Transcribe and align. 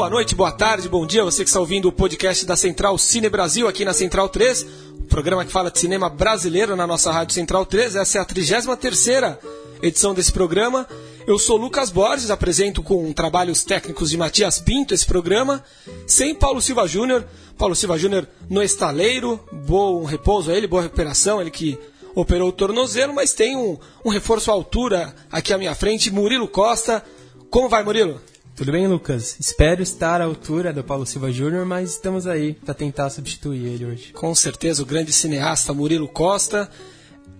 Boa 0.00 0.08
noite, 0.08 0.34
boa 0.34 0.50
tarde, 0.50 0.88
bom 0.88 1.04
dia. 1.04 1.22
Você 1.22 1.44
que 1.44 1.50
está 1.50 1.60
ouvindo 1.60 1.86
o 1.86 1.92
podcast 1.92 2.46
da 2.46 2.56
Central 2.56 2.96
Cine 2.96 3.28
Brasil 3.28 3.68
aqui 3.68 3.84
na 3.84 3.92
Central 3.92 4.30
3, 4.30 4.66
o 4.98 5.02
programa 5.02 5.44
que 5.44 5.52
fala 5.52 5.70
de 5.70 5.78
cinema 5.78 6.08
brasileiro 6.08 6.74
na 6.74 6.86
nossa 6.86 7.12
rádio 7.12 7.34
Central 7.34 7.66
3. 7.66 7.96
Essa 7.96 8.16
é 8.16 8.20
a 8.22 8.24
33 8.24 9.36
edição 9.82 10.14
desse 10.14 10.32
programa. 10.32 10.88
Eu 11.26 11.38
sou 11.38 11.58
Lucas 11.58 11.90
Borges, 11.90 12.30
apresento 12.30 12.82
com 12.82 13.12
trabalhos 13.12 13.62
técnicos 13.62 14.08
de 14.08 14.16
Matias 14.16 14.58
Pinto 14.58 14.94
esse 14.94 15.04
programa, 15.04 15.62
sem 16.06 16.34
Paulo 16.34 16.62
Silva 16.62 16.88
Júnior. 16.88 17.22
Paulo 17.58 17.76
Silva 17.76 17.98
Júnior 17.98 18.26
no 18.48 18.62
estaleiro, 18.62 19.38
bom 19.52 20.06
repouso 20.06 20.50
a 20.50 20.56
ele, 20.56 20.66
boa 20.66 20.84
recuperação, 20.84 21.42
ele 21.42 21.50
que 21.50 21.78
operou 22.14 22.48
o 22.48 22.52
tornozelo, 22.52 23.12
mas 23.12 23.34
tem 23.34 23.54
um, 23.54 23.76
um 24.02 24.08
reforço 24.08 24.50
à 24.50 24.54
altura 24.54 25.14
aqui 25.30 25.52
à 25.52 25.58
minha 25.58 25.74
frente, 25.74 26.10
Murilo 26.10 26.48
Costa. 26.48 27.04
Como 27.50 27.68
vai, 27.68 27.84
Murilo? 27.84 28.18
Tudo 28.60 28.72
bem, 28.72 28.86
Lucas? 28.86 29.36
Espero 29.40 29.82
estar 29.82 30.20
à 30.20 30.24
altura 30.26 30.70
do 30.70 30.84
Paulo 30.84 31.06
Silva 31.06 31.32
Júnior, 31.32 31.64
mas 31.64 31.92
estamos 31.92 32.26
aí 32.26 32.52
para 32.52 32.74
tentar 32.74 33.08
substituir 33.08 33.64
ele 33.64 33.86
hoje. 33.86 34.12
Com 34.12 34.34
certeza, 34.34 34.82
o 34.82 34.84
grande 34.84 35.14
cineasta 35.14 35.72
Murilo 35.72 36.06
Costa. 36.06 36.70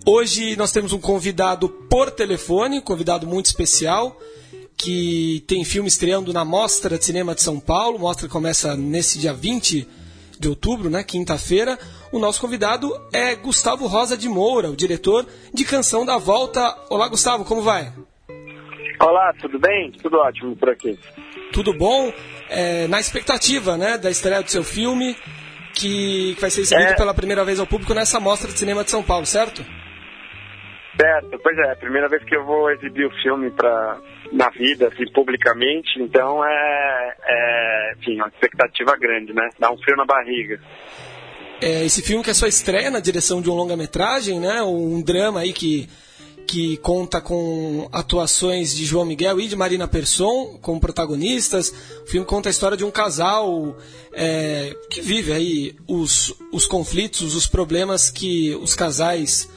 Hoje 0.03 0.55
nós 0.55 0.71
temos 0.71 0.93
um 0.93 0.99
convidado 0.99 1.69
por 1.69 2.09
telefone, 2.09 2.79
um 2.79 2.81
convidado 2.81 3.27
muito 3.27 3.45
especial, 3.45 4.19
que 4.75 5.43
tem 5.45 5.63
filme 5.63 5.87
estreando 5.87 6.33
na 6.33 6.43
Mostra 6.43 6.97
de 6.97 7.05
Cinema 7.05 7.35
de 7.35 7.43
São 7.43 7.59
Paulo. 7.59 7.97
A 7.97 8.01
mostra 8.01 8.27
começa 8.27 8.75
nesse 8.75 9.19
dia 9.19 9.31
20 9.31 9.87
de 10.39 10.49
outubro, 10.49 10.89
né, 10.89 11.03
quinta-feira. 11.03 11.77
O 12.11 12.17
nosso 12.17 12.41
convidado 12.41 12.99
é 13.13 13.35
Gustavo 13.35 13.85
Rosa 13.85 14.17
de 14.17 14.27
Moura, 14.27 14.71
o 14.71 14.75
diretor 14.75 15.27
de 15.53 15.65
Canção 15.65 16.03
da 16.03 16.17
Volta. 16.17 16.75
Olá, 16.89 17.07
Gustavo, 17.07 17.45
como 17.45 17.61
vai? 17.61 17.93
Olá, 19.01 19.33
tudo 19.39 19.57
bem? 19.59 19.91
Tudo 19.91 20.17
ótimo 20.17 20.55
por 20.55 20.69
aqui. 20.69 20.97
Tudo 21.51 21.73
bom? 21.73 22.13
É, 22.49 22.87
na 22.87 22.99
expectativa 22.99 23.77
né, 23.77 23.97
da 23.97 24.09
estreia 24.11 24.43
do 24.43 24.51
seu 24.51 24.63
filme, 24.63 25.15
que 25.73 26.35
vai 26.39 26.49
ser 26.49 26.61
exibido 26.61 26.91
É. 26.91 26.95
pela 26.95 27.13
primeira 27.13 27.43
vez 27.43 27.59
ao 27.59 27.65
público 27.65 27.93
nessa 27.93 28.19
Mostra 28.19 28.51
de 28.51 28.59
Cinema 28.59 28.83
de 28.83 28.91
São 28.91 29.01
Paulo, 29.01 29.25
certo? 29.25 29.65
Certo, 30.99 31.39
pois 31.41 31.57
é, 31.57 31.71
a 31.71 31.75
primeira 31.75 32.07
vez 32.07 32.23
que 32.25 32.35
eu 32.35 32.45
vou 32.45 32.69
exibir 32.69 33.05
o 33.05 33.21
filme 33.23 33.49
pra, 33.51 33.97
na 34.31 34.49
vida, 34.49 34.89
assim, 34.89 35.09
publicamente, 35.13 35.99
então 35.99 36.45
é, 36.45 37.15
é, 37.25 37.93
enfim, 37.97 38.17
uma 38.17 38.27
expectativa 38.27 38.95
grande, 38.97 39.33
né? 39.33 39.49
Dá 39.57 39.71
um 39.71 39.77
frio 39.77 39.95
na 39.95 40.05
barriga. 40.05 40.59
É, 41.61 41.85
esse 41.85 42.01
filme 42.03 42.23
que 42.23 42.29
é 42.29 42.33
sua 42.33 42.49
estreia 42.49 42.91
na 42.91 42.99
direção 42.99 43.41
de 43.41 43.49
um 43.49 43.53
longa-metragem, 43.53 44.39
né? 44.39 44.61
Um 44.61 45.01
drama 45.01 45.39
aí 45.39 45.53
que, 45.53 45.87
que 46.51 46.75
conta 46.75 47.21
com 47.21 47.87
atuações 47.93 48.75
de 48.75 48.83
João 48.83 49.05
Miguel 49.05 49.39
e 49.39 49.47
de 49.47 49.55
Marina 49.55 49.87
Persson 49.87 50.59
como 50.61 50.81
protagonistas. 50.81 51.73
O 52.03 52.07
filme 52.07 52.27
conta 52.27 52.49
a 52.49 52.51
história 52.51 52.75
de 52.75 52.83
um 52.83 52.91
casal 52.91 53.77
é, 54.11 54.75
que 54.89 54.99
vive 54.99 55.31
aí 55.31 55.75
os, 55.87 56.35
os 56.51 56.65
conflitos, 56.65 57.35
os 57.35 57.47
problemas 57.47 58.09
que 58.09 58.53
os 58.55 58.75
casais 58.75 59.49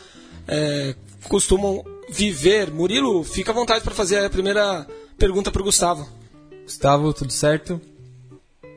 é, 0.47 0.95
costumam 1.29 1.85
viver. 2.09 2.71
Murilo, 2.71 3.25
fica 3.25 3.51
à 3.51 3.55
vontade 3.55 3.83
para 3.83 3.93
fazer 3.93 4.25
a 4.25 4.31
primeira 4.31 4.87
pergunta 5.19 5.51
para 5.51 5.63
o 5.63 5.65
Gustavo. 5.65 6.09
Gustavo, 6.63 7.13
tudo 7.13 7.33
certo? 7.33 7.81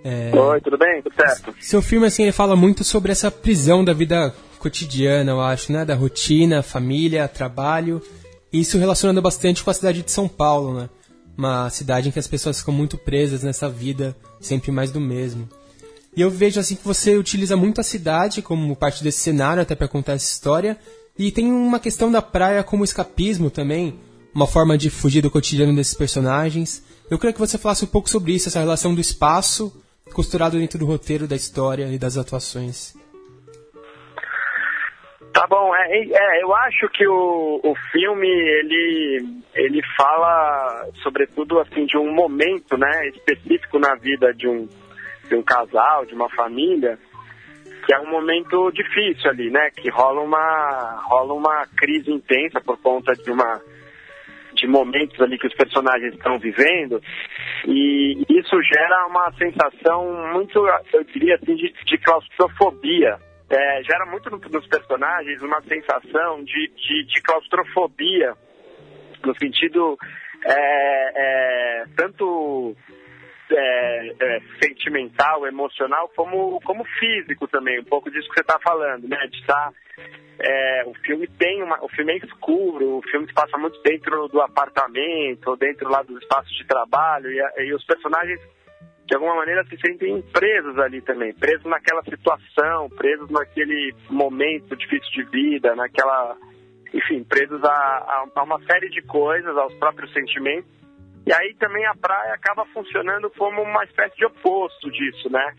É, 0.03 0.35
Oi, 0.35 0.59
tudo 0.61 0.75
bem? 0.75 1.03
Tudo 1.03 1.13
certo? 1.13 1.53
Seu 1.59 1.84
filme, 1.84 2.07
assim, 2.07 2.23
ele 2.23 2.31
fala 2.31 2.55
muito 2.55 2.84
sobre 2.84 3.11
essa 3.11 3.29
prisão 3.29 3.85
da 3.85 3.94
vida 3.94 4.34
cotidiana, 4.57 5.31
eu 5.31 5.41
acho, 5.41 5.72
né? 5.72 5.85
Da 5.85 5.95
rotina, 5.95 6.62
família, 6.62 7.28
trabalho. 7.28 8.01
Isso 8.51 8.78
relacionando 8.78 9.22
bastante 9.22 9.63
com 9.63 9.69
a 9.69 9.73
cidade 9.73 10.01
de 10.01 10.12
São 10.12 10.28
Paulo, 10.28 10.73
né? 10.73 10.90
Uma 11.38 11.69
cidade 11.69 12.09
em 12.09 12.12
que 12.12 12.19
as 12.19 12.28
pessoas 12.28 12.59
ficam 12.59 12.73
muito 12.73 12.97
presas 12.97 13.44
nessa 13.44 13.69
vida, 13.69 14.16
sempre 14.40 14.72
mais 14.72 14.91
do 14.91 15.00
mesmo. 15.00 15.47
E 16.16 16.22
eu 16.22 16.31
vejo 16.31 16.59
assim 16.59 16.75
que 16.75 16.84
você 16.84 17.16
utiliza 17.16 17.56
muito 17.56 17.79
a 17.79 17.84
cidade 17.84 18.41
como 18.41 18.75
parte 18.75 19.03
desse 19.03 19.19
cenário 19.19 19.62
até 19.62 19.75
para 19.75 19.88
contar 19.88 20.13
essa 20.13 20.25
história. 20.25 20.78
E 21.17 21.31
tem 21.31 21.51
uma 21.51 21.79
questão 21.79 22.12
da 22.12 22.22
praia 22.22 22.63
como 22.63 22.84
escapismo 22.84 23.51
também, 23.51 24.00
uma 24.34 24.47
forma 24.47 24.78
de 24.78 24.90
fugir 24.90 25.22
do 25.22 25.29
cotidiano 25.29 25.75
desses 25.75 25.94
personagens. 25.94 26.81
Eu 27.09 27.19
queria 27.19 27.34
que 27.34 27.40
você 27.40 27.57
falasse 27.57 27.84
um 27.84 27.88
pouco 27.88 28.09
sobre 28.09 28.34
isso, 28.34 28.50
essa 28.50 28.59
relação 28.59 28.96
do 28.96 29.01
espaço 29.01 29.72
costurado 30.13 30.57
dentro 30.57 30.79
do 30.79 30.85
roteiro 30.85 31.28
da 31.28 31.35
história 31.35 31.91
e 31.91 31.97
das 31.97 32.17
atuações. 32.17 32.96
Tá 35.37 35.45
bom, 35.45 35.71
é, 35.75 35.99
é, 36.01 36.41
eu 36.41 36.55
acho 36.55 36.89
que 36.89 37.07
o, 37.07 37.61
o 37.63 37.75
filme, 37.91 38.27
ele, 38.27 39.23
ele 39.53 39.81
fala, 39.95 40.89
sobretudo, 41.03 41.59
assim, 41.59 41.85
de 41.85 41.95
um 41.95 42.11
momento, 42.11 42.75
né, 42.75 43.07
específico 43.09 43.77
na 43.77 43.93
vida 43.97 44.33
de 44.33 44.47
um, 44.47 44.67
de 45.29 45.35
um 45.35 45.43
casal, 45.43 46.07
de 46.07 46.15
uma 46.15 46.27
família, 46.31 46.97
que 47.85 47.93
é 47.93 47.99
um 47.99 48.09
momento 48.09 48.71
difícil 48.71 49.29
ali, 49.29 49.51
né, 49.51 49.69
que 49.75 49.91
rola 49.91 50.21
uma, 50.21 51.03
rola 51.05 51.35
uma 51.35 51.67
crise 51.77 52.11
intensa 52.11 52.59
por 52.59 52.81
conta 52.81 53.13
de 53.13 53.29
uma 53.29 53.61
de 54.55 54.65
momentos 54.65 55.21
ali 55.21 55.37
que 55.37 55.45
os 55.45 55.53
personagens 55.53 56.15
estão 56.15 56.39
vivendo 56.39 56.99
e 57.67 58.25
isso 58.27 58.59
gera 58.63 59.05
uma 59.05 59.31
sensação 59.33 60.31
muito, 60.33 60.67
eu 60.91 61.03
diria 61.03 61.35
assim, 61.35 61.53
de, 61.53 61.71
de 61.85 61.97
claustrofobia. 61.99 63.19
É, 63.50 63.84
gera 63.84 64.06
muito 64.06 64.30
no- 64.30 64.38
nos 64.40 64.68
personagens 64.68 65.41
uma 65.41 65.62
sensação 65.62 66.44
de, 66.44 66.68
de, 66.75 67.06
de 67.06 67.22
claustrofobia, 67.22 68.34
no 69.25 69.34
sentido 69.38 69.97
é, 70.46 71.12
é, 71.16 71.84
tanto 71.96 72.75
é, 73.50 74.08
é, 74.19 74.40
sentimental, 74.62 75.47
emocional, 75.47 76.12
como, 76.16 76.59
como 76.62 76.84
físico 77.00 77.47
também, 77.47 77.80
um 77.80 77.85
pouco 77.85 78.12
disso 78.12 78.28
que 78.28 78.34
você 78.35 78.41
está 78.41 78.59
falando, 78.59 79.08
né? 79.08 79.18
De 79.31 79.38
estar. 79.40 79.72
é, 80.40 80.84
o 80.85 80.94
filme 80.96 81.28
tem 81.28 81.64
uma. 81.64 81.84
O 81.84 81.90
filme 81.90 82.14
é 82.14 82.18
escuro, 82.18 82.97
o 82.97 83.02
filme 83.03 83.25
se 83.28 83.34
passa 83.34 83.58
muito 83.58 83.81
dentro 83.81 84.28
do 84.28 84.41
apartamento, 84.41 85.56
dentro 85.56 85.90
lá 85.90 86.02
dos 86.03 86.22
espaços 86.22 86.52
de 86.58 86.66
trabalho, 86.68 87.31
e, 87.31 87.64
e 87.64 87.74
os 87.74 87.84
personagens, 87.85 88.40
de 89.07 89.16
alguma 89.16 89.35
maneira, 89.35 89.63
se 89.66 89.78
sentem 89.78 90.22
presos 90.34 90.78
ali 90.78 91.01
também, 91.01 91.34
presos 91.34 91.66
naquela 91.66 92.03
situação, 92.03 92.90
presos 92.90 93.29
naquele 93.29 93.95
momento 94.09 94.75
difícil 94.75 95.09
de 95.12 95.23
vida, 95.31 95.75
naquela. 95.75 96.35
Enfim, 96.94 97.23
presos 97.23 97.63
a, 97.63 97.69
a, 97.69 98.25
a 98.35 98.44
uma 98.44 98.59
série 98.63 98.90
de 98.90 99.01
coisas, 99.03 99.56
aos 99.57 99.73
próprios 99.75 100.12
sentimentos. 100.13 100.69
E 101.25 101.34
aí 101.34 101.53
também 101.56 101.85
a 101.85 101.94
praia 101.96 102.34
acaba 102.34 102.66
funcionando 102.67 103.29
como 103.31 103.62
uma 103.62 103.84
espécie 103.84 104.16
de 104.16 104.25
oposto 104.25 104.90
disso, 104.91 105.29
né? 105.29 105.56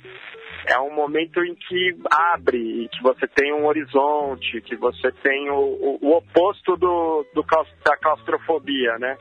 É 0.66 0.78
um 0.78 0.94
momento 0.94 1.42
em 1.42 1.54
que 1.54 1.96
abre, 2.10 2.88
que 2.90 3.02
você 3.02 3.26
tem 3.28 3.52
um 3.52 3.66
horizonte, 3.66 4.60
que 4.62 4.76
você 4.76 5.12
tem 5.22 5.50
o, 5.50 5.56
o, 5.56 5.98
o 6.02 6.16
oposto 6.16 6.76
do, 6.76 7.24
do 7.34 7.44
da 7.84 7.96
claustrofobia, 7.98 8.98
né? 8.98 9.16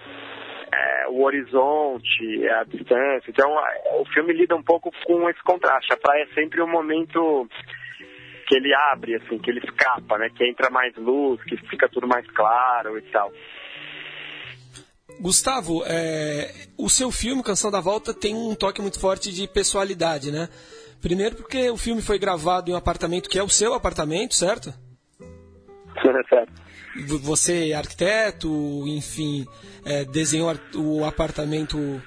É, 0.80 1.08
o 1.10 1.24
horizonte, 1.24 2.48
a 2.50 2.64
distância. 2.66 3.30
Então, 3.30 3.58
a- 3.58 3.74
o 4.02 4.06
filme 4.14 4.34
lida 4.34 4.56
um 4.56 4.62
pouco 4.64 4.92
com 5.06 5.30
esse 5.30 5.42
contraste. 5.44 5.92
A 5.94 5.98
praia 5.98 6.24
é 6.30 6.34
sempre 6.34 6.62
um 6.62 6.68
momento 6.70 7.50
que 8.48 8.56
ele 8.56 8.74
abre, 8.92 9.16
assim, 9.16 9.40
que 9.40 9.50
ele 9.50 9.60
escapa, 9.64 10.18
né? 10.18 10.30
Que 10.30 10.46
entra 10.48 10.70
mais 10.70 10.96
luz, 10.96 11.42
que 11.44 11.58
fica 11.68 11.90
tudo 11.90 12.08
mais 12.08 12.26
claro 12.32 12.98
e 12.98 13.02
tal. 13.04 13.32
Gustavo, 15.20 15.84
é, 15.88 16.52
o 16.78 16.90
seu 16.90 17.12
filme, 17.12 17.42
Canção 17.44 17.72
da 17.72 17.82
Volta, 17.82 18.14
tem 18.14 18.36
um 18.36 18.54
toque 18.54 18.82
muito 18.82 19.00
forte 19.00 19.34
de 19.34 19.48
pessoalidade, 19.48 20.32
né? 20.32 20.48
Primeiro 21.02 21.36
porque 21.36 21.70
o 21.70 21.78
filme 21.78 22.02
foi 22.02 22.20
gravado 22.20 22.70
em 22.70 22.74
um 22.74 22.78
apartamento 22.78 23.30
que 23.30 23.40
é 23.40 23.44
o 23.44 23.50
seu 23.50 23.74
apartamento, 23.74 24.36
certo? 24.36 24.72
Você 27.22 27.70
é 27.70 27.74
arquiteto, 27.74 28.84
enfim, 28.88 29.46
é, 29.86 30.04
desenhou 30.06 30.52
o 30.76 31.06
apartamento 31.06 32.02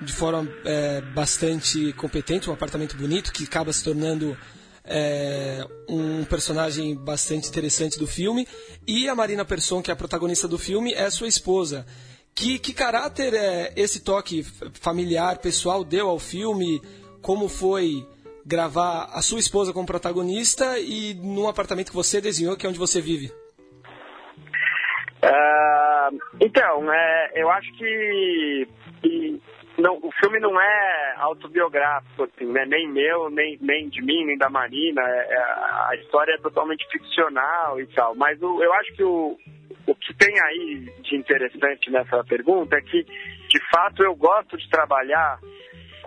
de 0.00 0.12
forma 0.12 0.48
é, 0.64 1.00
bastante 1.00 1.92
competente, 1.94 2.50
um 2.50 2.52
apartamento 2.52 2.96
bonito 2.96 3.32
que 3.32 3.44
acaba 3.44 3.72
se 3.72 3.82
tornando 3.82 4.36
é, 4.84 5.66
um 5.88 6.24
personagem 6.24 6.94
bastante 6.94 7.48
interessante 7.48 7.98
do 7.98 8.06
filme. 8.06 8.46
E 8.86 9.08
a 9.08 9.14
Marina 9.14 9.44
Persson, 9.44 9.82
que 9.82 9.90
é 9.90 9.94
a 9.94 9.96
protagonista 9.96 10.46
do 10.46 10.58
filme, 10.58 10.92
é 10.92 11.10
sua 11.10 11.28
esposa. 11.28 11.86
Que, 12.34 12.58
que 12.58 12.72
caráter 12.72 13.32
é 13.34 13.72
esse 13.74 14.00
toque 14.00 14.44
familiar, 14.74 15.38
pessoal, 15.38 15.82
deu 15.82 16.08
ao 16.08 16.18
filme? 16.18 16.80
Como 17.22 17.48
foi 17.48 18.06
gravar 18.46 19.10
a 19.12 19.20
sua 19.20 19.40
esposa 19.40 19.72
como 19.72 19.86
protagonista 19.86 20.78
e 20.78 21.14
num 21.14 21.48
apartamento 21.48 21.90
que 21.90 21.96
você 21.96 22.20
desenhou, 22.20 22.56
que 22.56 22.64
é 22.64 22.68
onde 22.68 22.78
você 22.78 23.00
vive? 23.00 23.26
Uh, 25.26 26.18
então, 26.40 26.92
é, 26.92 27.32
eu 27.34 27.50
acho 27.50 27.72
que, 27.76 28.68
que 29.02 29.42
não, 29.76 29.96
o 29.96 30.10
filme 30.20 30.38
não 30.38 30.60
é 30.60 31.14
autobiográfico, 31.16 32.22
assim, 32.22 32.46
né? 32.52 32.64
nem 32.66 32.88
meu, 32.88 33.28
nem, 33.30 33.58
nem 33.60 33.88
de 33.88 34.00
mim, 34.02 34.24
nem 34.24 34.38
da 34.38 34.48
Marina. 34.48 35.02
É, 35.02 35.34
é, 35.34 35.38
a 35.90 35.96
história 36.00 36.32
é 36.32 36.38
totalmente 36.38 36.86
ficcional 36.90 37.80
e 37.80 37.86
tal. 37.88 38.14
Mas 38.14 38.40
o, 38.40 38.62
eu 38.62 38.72
acho 38.74 38.94
que 38.94 39.02
o, 39.02 39.36
o 39.86 39.94
que 39.96 40.14
tem 40.14 40.40
aí 40.40 40.92
de 41.02 41.16
interessante 41.16 41.90
nessa 41.90 42.22
pergunta 42.24 42.76
é 42.76 42.80
que, 42.80 43.02
de 43.02 43.70
fato, 43.70 44.04
eu 44.04 44.14
gosto 44.14 44.56
de 44.56 44.68
trabalhar 44.70 45.40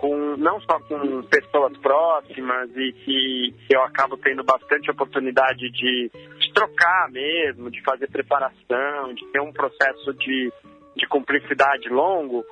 com 0.00 0.34
não 0.38 0.58
só 0.62 0.80
com 0.80 1.22
pessoas 1.24 1.76
próximas 1.76 2.70
e 2.74 2.92
que 3.04 3.54
eu 3.68 3.82
acabo 3.82 4.16
tendo 4.16 4.42
bastante 4.42 4.90
oportunidade 4.90 5.70
de, 5.70 6.10
de 6.38 6.52
trocar 6.54 7.10
mesmo, 7.10 7.70
de 7.70 7.82
fazer 7.82 8.08
preparação, 8.08 9.12
de 9.12 9.26
ter 9.26 9.40
um 9.42 9.52
processo 9.52 10.14
de, 10.14 10.50
de 10.96 11.06
cumplicidade 11.06 11.90
longo, 11.90 12.42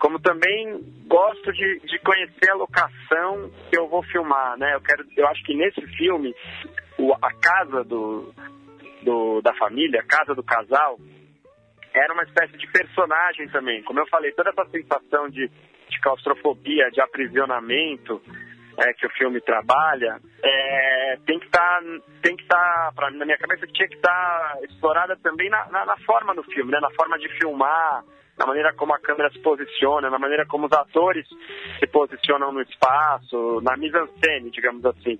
como 0.00 0.18
também 0.18 0.82
gosto 1.06 1.52
de, 1.52 1.78
de 1.84 1.96
conhecer 2.00 2.50
a 2.50 2.56
locação 2.56 3.52
que 3.70 3.78
eu 3.78 3.88
vou 3.88 4.02
filmar, 4.02 4.58
né? 4.58 4.74
Eu 4.74 4.80
quero, 4.80 5.04
eu 5.16 5.28
acho 5.28 5.44
que 5.44 5.54
nesse 5.54 5.80
filme 5.96 6.34
o, 6.98 7.12
a 7.14 7.32
casa 7.40 7.84
do, 7.84 8.34
do, 9.02 9.40
da 9.42 9.54
família, 9.54 10.00
a 10.00 10.06
casa 10.06 10.34
do 10.34 10.42
casal, 10.42 10.98
era 11.94 12.12
uma 12.12 12.24
espécie 12.24 12.58
de 12.58 12.66
personagem 12.66 13.48
também. 13.48 13.80
Como 13.84 14.00
eu 14.00 14.06
falei, 14.08 14.32
toda 14.32 14.50
essa 14.50 14.68
sensação 14.70 15.30
de, 15.30 15.48
de 15.88 16.00
claustrofobia, 16.00 16.90
de 16.90 17.00
aprisionamento 17.00 18.20
é, 18.78 18.92
que 18.92 19.06
o 19.06 19.10
filme 19.10 19.40
trabalha, 19.40 20.20
é, 20.42 21.18
tem 21.26 21.38
que 21.38 21.46
estar, 21.46 21.80
tá, 21.80 21.86
tem 22.22 22.36
que 22.36 22.42
estar, 22.42 22.92
tá, 22.94 23.10
na 23.10 23.24
minha 23.24 23.38
cabeça, 23.38 23.66
tinha 23.66 23.88
que 23.88 23.96
estar 23.96 24.10
tá 24.10 24.58
explorada 24.64 25.16
também 25.16 25.48
na, 25.48 25.66
na, 25.70 25.86
na 25.86 25.96
forma 25.98 26.34
do 26.34 26.42
filme, 26.44 26.70
né? 26.70 26.78
na 26.80 26.90
forma 26.90 27.18
de 27.18 27.28
filmar, 27.38 28.04
na 28.38 28.46
maneira 28.46 28.74
como 28.74 28.94
a 28.94 28.98
câmera 28.98 29.30
se 29.30 29.38
posiciona, 29.38 30.10
na 30.10 30.18
maneira 30.18 30.44
como 30.46 30.66
os 30.66 30.72
atores 30.72 31.26
se 31.78 31.86
posicionam 31.86 32.52
no 32.52 32.60
espaço, 32.60 33.60
na 33.62 33.76
mise-en-scène, 33.76 34.50
digamos 34.50 34.84
assim. 34.84 35.18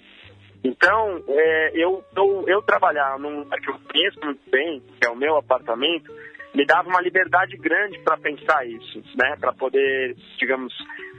Então, 0.63 1.23
é, 1.29 1.71
eu, 1.75 2.05
eu, 2.15 2.45
eu 2.47 2.63
trabalhar 2.63 3.19
num 3.19 3.49
que 3.49 3.71
eu 3.71 3.79
conheço 3.91 4.21
muito 4.23 4.51
bem, 4.51 4.83
que 5.01 5.07
é 5.07 5.11
o 5.11 5.17
meu 5.17 5.37
apartamento, 5.37 6.13
me 6.57 6.65
dava 6.65 6.89
uma 6.89 7.03
liberdade 7.03 7.55
grande 7.59 7.99
para 7.99 8.17
pensar 8.17 8.67
isso, 8.67 9.03
né? 9.15 9.37
Para 9.39 9.53
poder, 9.53 10.17
digamos, 10.39 10.73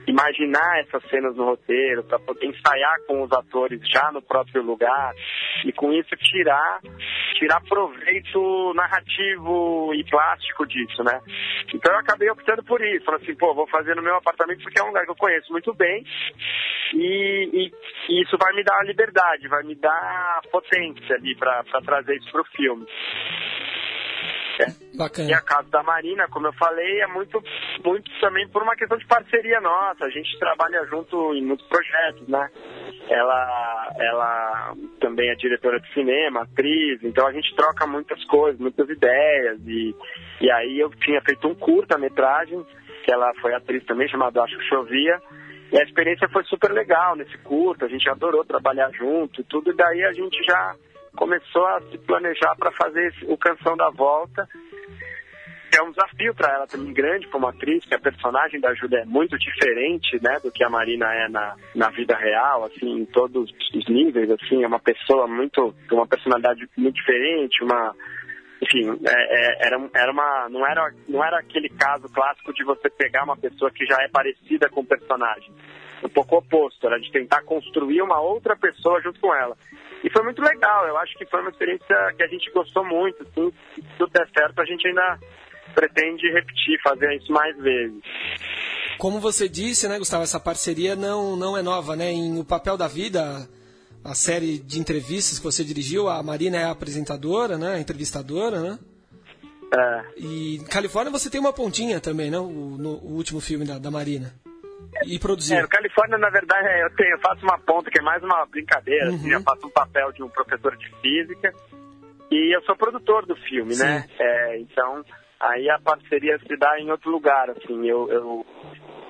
imaginar 0.07 0.79
essas 0.79 1.07
cenas 1.09 1.35
no 1.35 1.45
roteiro, 1.45 2.03
para 2.05 2.17
poder 2.17 2.47
ensaiar 2.47 2.95
com 3.05 3.21
os 3.21 3.31
atores 3.31 3.79
já 3.87 4.11
no 4.11 4.21
próprio 4.21 4.63
lugar 4.63 5.13
e 5.63 5.71
com 5.71 5.93
isso 5.93 6.09
tirar 6.15 6.79
tirar 7.35 7.61
proveito 7.69 8.73
narrativo 8.73 9.93
e 9.93 10.03
plástico 10.05 10.65
disso, 10.65 11.03
né? 11.03 11.21
Então 11.71 11.93
eu 11.93 11.99
acabei 11.99 12.29
optando 12.31 12.63
por 12.63 12.81
isso, 12.81 13.05
falei 13.05 13.21
assim, 13.21 13.35
pô, 13.35 13.53
vou 13.53 13.67
fazer 13.67 13.95
no 13.95 14.01
meu 14.01 14.15
apartamento 14.15 14.63
porque 14.63 14.79
é 14.79 14.83
um 14.83 14.87
lugar 14.87 15.05
que 15.05 15.11
eu 15.11 15.15
conheço 15.15 15.51
muito 15.51 15.71
bem 15.75 16.03
e, 16.95 17.49
e, 17.53 17.71
e 18.09 18.23
isso 18.23 18.35
vai 18.41 18.53
me 18.55 18.63
dar 18.63 18.83
liberdade, 18.85 19.47
vai 19.47 19.63
me 19.63 19.75
dar 19.75 20.41
potência 20.51 21.15
ali 21.15 21.35
para 21.35 21.63
trazer 21.85 22.15
isso 22.15 22.31
pro 22.31 22.43
filme. 22.45 22.87
Bacana. 24.95 25.29
E 25.29 25.33
a 25.33 25.41
Casa 25.41 25.69
da 25.69 25.83
Marina, 25.83 26.27
como 26.29 26.47
eu 26.47 26.53
falei, 26.53 27.01
é 27.01 27.07
muito, 27.07 27.41
muito 27.83 28.09
também 28.19 28.47
por 28.49 28.63
uma 28.63 28.75
questão 28.75 28.97
de 28.97 29.05
parceria 29.05 29.61
nossa. 29.61 30.05
A 30.05 30.09
gente 30.09 30.37
trabalha 30.39 30.85
junto 30.85 31.33
em 31.33 31.43
muitos 31.43 31.67
projetos, 31.67 32.27
né? 32.27 32.49
Ela, 33.09 33.93
ela 33.99 34.73
também 34.99 35.29
é 35.29 35.35
diretora 35.35 35.79
de 35.79 35.93
cinema, 35.93 36.41
atriz, 36.43 37.03
então 37.03 37.27
a 37.27 37.31
gente 37.31 37.55
troca 37.55 37.85
muitas 37.85 38.23
coisas, 38.25 38.59
muitas 38.59 38.89
ideias. 38.89 39.59
E, 39.65 39.95
e 40.41 40.51
aí 40.51 40.79
eu 40.79 40.89
tinha 40.89 41.21
feito 41.21 41.47
um 41.47 41.55
curta-metragem, 41.55 42.65
que 43.03 43.11
ela 43.11 43.31
foi 43.41 43.53
atriz 43.53 43.85
também, 43.85 44.09
chamado 44.09 44.41
Acho 44.41 44.57
que 44.57 44.65
Chovia. 44.65 45.21
E 45.71 45.77
a 45.77 45.83
experiência 45.83 46.29
foi 46.29 46.43
super 46.45 46.71
legal 46.71 47.15
nesse 47.15 47.37
curto, 47.39 47.83
a 47.83 47.89
gente 47.89 48.09
adorou 48.09 48.43
trabalhar 48.45 48.89
junto 48.91 49.41
e 49.41 49.43
tudo, 49.43 49.71
e 49.71 49.75
daí 49.75 50.03
a 50.03 50.13
gente 50.13 50.41
já 50.45 50.75
começou 51.17 51.65
a 51.65 51.81
se 51.81 51.97
planejar 51.97 52.55
para 52.55 52.71
fazer 52.71 53.13
o 53.23 53.35
Canção 53.37 53.75
da 53.75 53.89
Volta. 53.89 54.47
É 55.75 55.81
um 55.81 55.91
desafio 55.91 56.33
para 56.33 56.53
ela 56.53 56.67
também 56.67 56.93
grande 56.93 57.27
como 57.27 57.47
atriz, 57.47 57.83
que 57.83 57.93
a 57.93 57.99
personagem 57.99 58.59
da 58.61 58.73
Júlia 58.73 58.99
é 58.99 59.05
muito 59.05 59.37
diferente, 59.37 60.17
né, 60.23 60.39
do 60.41 60.51
que 60.51 60.63
a 60.63 60.69
Marina 60.69 61.05
é 61.13 61.27
na, 61.27 61.55
na 61.75 61.89
vida 61.89 62.15
real, 62.15 62.63
assim, 62.63 63.01
em 63.01 63.05
todos 63.05 63.51
os 63.51 63.89
níveis, 63.89 64.31
assim, 64.31 64.63
é 64.63 64.67
uma 64.67 64.79
pessoa 64.79 65.27
muito, 65.27 65.75
uma 65.91 66.07
personalidade 66.07 66.67
muito 66.77 66.95
diferente, 66.95 67.63
uma, 67.63 67.93
enfim, 68.61 68.89
é, 69.05 69.11
é, 69.11 69.67
era, 69.67 69.89
era 69.93 70.11
uma, 70.11 70.47
não 70.49 70.65
era, 70.65 70.91
não 71.07 71.23
era 71.23 71.39
aquele 71.39 71.69
caso 71.69 72.07
clássico 72.09 72.53
de 72.53 72.63
você 72.63 72.89
pegar 72.89 73.23
uma 73.23 73.37
pessoa 73.37 73.69
que 73.69 73.85
já 73.85 73.97
é 74.01 74.07
parecida 74.07 74.69
com 74.69 74.81
o 74.81 74.85
personagem. 74.85 75.51
Um 76.03 76.09
pouco 76.09 76.37
oposto, 76.37 76.87
era 76.87 76.99
de 76.99 77.11
tentar 77.11 77.43
construir 77.43 78.01
uma 78.01 78.19
outra 78.21 78.55
pessoa 78.55 79.01
junto 79.01 79.19
com 79.19 79.33
ela. 79.35 79.57
E 80.03 80.09
foi 80.09 80.23
muito 80.23 80.41
legal, 80.41 80.87
eu 80.87 80.97
acho 80.97 81.17
que 81.17 81.25
foi 81.25 81.41
uma 81.41 81.49
experiência 81.49 82.13
que 82.15 82.23
a 82.23 82.27
gente 82.27 82.51
gostou 82.51 82.85
muito. 82.85 83.23
Assim, 83.23 83.51
se 83.75 83.81
tudo 83.97 84.11
der 84.11 84.27
certo, 84.35 84.59
a 84.59 84.65
gente 84.65 84.87
ainda 84.87 85.19
pretende 85.73 86.31
repetir, 86.31 86.79
fazer 86.81 87.15
isso 87.15 87.31
mais 87.31 87.55
vezes. 87.57 88.01
Como 88.97 89.19
você 89.19 89.47
disse, 89.47 89.87
né, 89.87 89.97
Gustavo, 89.99 90.23
essa 90.23 90.39
parceria 90.39 90.95
não, 90.95 91.35
não 91.35 91.57
é 91.57 91.61
nova, 91.61 91.95
né? 91.95 92.11
Em 92.11 92.39
O 92.39 92.45
Papel 92.45 92.77
da 92.77 92.87
Vida, 92.87 93.47
a 94.03 94.15
série 94.15 94.59
de 94.59 94.79
entrevistas 94.79 95.37
que 95.37 95.45
você 95.45 95.63
dirigiu, 95.63 96.07
a 96.07 96.21
Marina 96.23 96.57
é 96.57 96.63
a 96.63 96.71
apresentadora, 96.71 97.57
né? 97.57 97.75
A 97.75 97.79
entrevistadora, 97.79 98.59
né? 98.61 98.79
É. 99.75 100.03
E 100.17 100.59
Califórnia 100.69 101.11
você 101.11 101.29
tem 101.29 101.41
uma 101.41 101.51
pontinha 101.51 101.99
também, 101.99 102.31
né? 102.31 102.39
O, 102.39 102.77
no, 102.77 102.93
o 102.99 103.13
último 103.15 103.41
filme 103.41 103.65
da, 103.65 103.77
da 103.77 103.91
Marina 103.91 104.33
e 105.05 105.19
produzir. 105.19 105.55
É, 105.55 105.61
no 105.61 105.67
Califórnia, 105.67 106.17
na 106.17 106.29
verdade, 106.29 106.67
eu, 106.81 106.89
tenho, 106.95 107.11
eu 107.11 107.19
faço 107.19 107.43
uma 107.43 107.57
ponta 107.59 107.89
que 107.89 107.99
é 107.99 108.01
mais 108.01 108.23
uma 108.23 108.45
brincadeira. 108.45 109.09
Assim, 109.09 109.15
uhum. 109.15 109.21
Assim, 109.21 109.33
eu 109.33 109.41
faço 109.41 109.67
um 109.67 109.71
papel 109.71 110.11
de 110.11 110.23
um 110.23 110.29
professor 110.29 110.75
de 110.75 110.89
física 111.01 111.53
e 112.31 112.55
eu 112.55 112.61
sou 112.63 112.75
produtor 112.75 113.25
do 113.25 113.35
filme, 113.35 113.75
né? 113.75 113.75
Sim. 113.75 113.83
né? 113.85 114.07
É, 114.19 114.59
então, 114.59 115.03
aí 115.39 115.69
a 115.69 115.79
parceria 115.79 116.37
se 116.39 116.57
dá 116.57 116.79
em 116.79 116.91
outro 116.91 117.11
lugar, 117.11 117.49
assim. 117.49 117.87
Eu, 117.87 118.09
eu, 118.11 118.45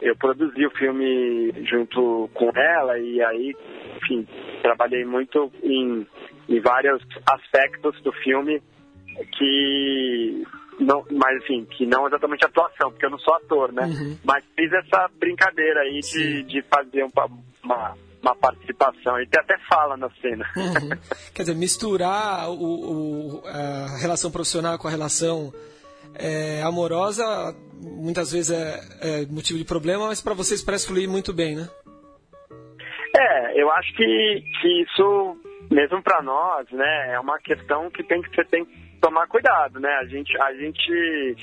eu 0.02 0.16
produzi 0.16 0.66
o 0.66 0.72
filme 0.72 1.54
junto 1.66 2.30
com 2.34 2.52
ela 2.56 2.98
e 3.00 3.22
aí, 3.22 3.56
enfim, 3.98 4.28
trabalhei 4.62 5.06
muito 5.06 5.52
em, 5.64 6.06
em 6.50 6.60
vários 6.60 7.02
aspectos 7.32 8.00
do 8.02 8.12
filme 8.12 8.62
que 9.38 10.44
não, 10.80 11.06
mas 11.12 11.44
assim, 11.44 11.66
que 11.66 11.86
não 11.86 12.08
exatamente 12.08 12.46
atuação, 12.46 12.92
porque 12.92 13.06
eu 13.06 13.10
não 13.10 13.20
sou 13.20 13.34
ator, 13.36 13.72
né? 13.72 13.86
Uhum. 13.86 14.18
Mas 14.24 14.44
fiz 14.56 14.72
essa 14.72 15.10
brincadeira 15.20 15.82
aí 15.82 16.00
de, 16.02 16.44
de 16.44 16.62
fazer 16.64 17.04
um, 17.04 17.12
uma, 17.64 17.96
uma 18.22 18.36
participação. 18.36 19.20
E 19.20 19.28
até 19.36 19.58
fala 19.70 19.98
na 19.98 20.10
cena. 20.22 20.46
Uhum. 20.56 20.90
Quer 21.34 21.44
dizer, 21.44 21.56
misturar 21.56 22.50
o, 22.50 23.42
o, 23.42 23.48
a 23.48 23.98
relação 23.98 24.32
profissional 24.32 24.78
com 24.78 24.88
a 24.88 24.92
relação 24.92 25.54
é, 26.16 26.62
amorosa, 26.64 27.56
muitas 27.82 28.32
vezes 28.32 28.52
é, 28.52 28.80
é 29.02 29.26
motivo 29.26 29.60
de 29.60 29.66
problema, 29.66 30.08
mas 30.08 30.22
para 30.22 30.34
vocês 30.34 30.64
parece 30.64 30.88
fluir 30.88 31.10
muito 31.10 31.34
bem, 31.34 31.56
né? 31.56 31.70
É, 33.16 33.62
eu 33.62 33.72
acho 33.72 33.94
que, 33.96 34.44
que 34.62 34.84
isso, 34.84 35.38
mesmo 35.72 36.02
para 36.04 36.22
nós, 36.22 36.70
né, 36.72 37.14
é 37.14 37.20
uma 37.20 37.40
questão 37.40 37.90
que 37.90 38.04
tem 38.04 38.22
que 38.22 38.36
ser 38.36 38.46
tem 38.48 38.68
tomar 39.08 39.26
cuidado, 39.28 39.80
né? 39.80 39.90
A 40.02 40.06
gente, 40.06 40.38
a 40.42 40.54
gente, 40.54 41.38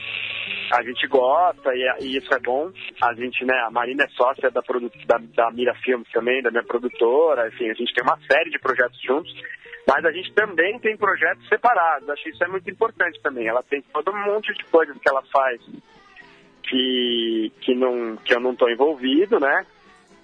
a 0.71 0.83
gente 0.83 1.07
gosta 1.07 1.75
e, 1.75 2.05
e, 2.05 2.19
isso 2.19 2.33
é 2.35 2.39
bom. 2.39 2.71
A 3.03 3.15
gente, 3.15 3.43
né? 3.45 3.55
A 3.67 3.71
Marina 3.71 4.05
é 4.05 4.09
sócia 4.09 4.51
da, 4.51 4.61
da, 4.61 5.19
da 5.35 5.51
Mira 5.51 5.75
Filmes 5.77 6.07
também, 6.13 6.43
da 6.43 6.51
minha 6.51 6.63
produtora. 6.63 7.49
Enfim, 7.49 7.71
a 7.71 7.75
gente 7.75 7.95
tem 7.95 8.05
uma 8.05 8.19
série 8.31 8.51
de 8.51 8.59
projetos 8.59 9.01
juntos. 9.01 9.33
Mas 9.87 10.05
a 10.05 10.13
gente 10.13 10.33
também 10.35 10.79
tem 10.79 10.97
projetos 10.97 11.47
separados. 11.49 12.09
Acho 12.09 12.23
que 12.23 12.31
isso 12.31 12.45
é 12.45 12.49
muito 12.49 12.71
importante 12.71 13.21
também. 13.23 13.49
Ela 13.49 13.63
tem 13.63 13.83
todo 13.93 14.11
um 14.11 14.25
monte 14.27 14.53
de 14.53 14.65
coisas 14.65 14.97
que 14.99 15.09
ela 15.09 15.23
faz 15.33 15.61
que, 16.63 17.53
que, 17.61 17.75
não, 17.75 18.17
que 18.17 18.35
eu 18.35 18.41
não 18.41 18.53
estou 18.53 18.71
envolvido, 18.71 19.41
né? 19.41 19.65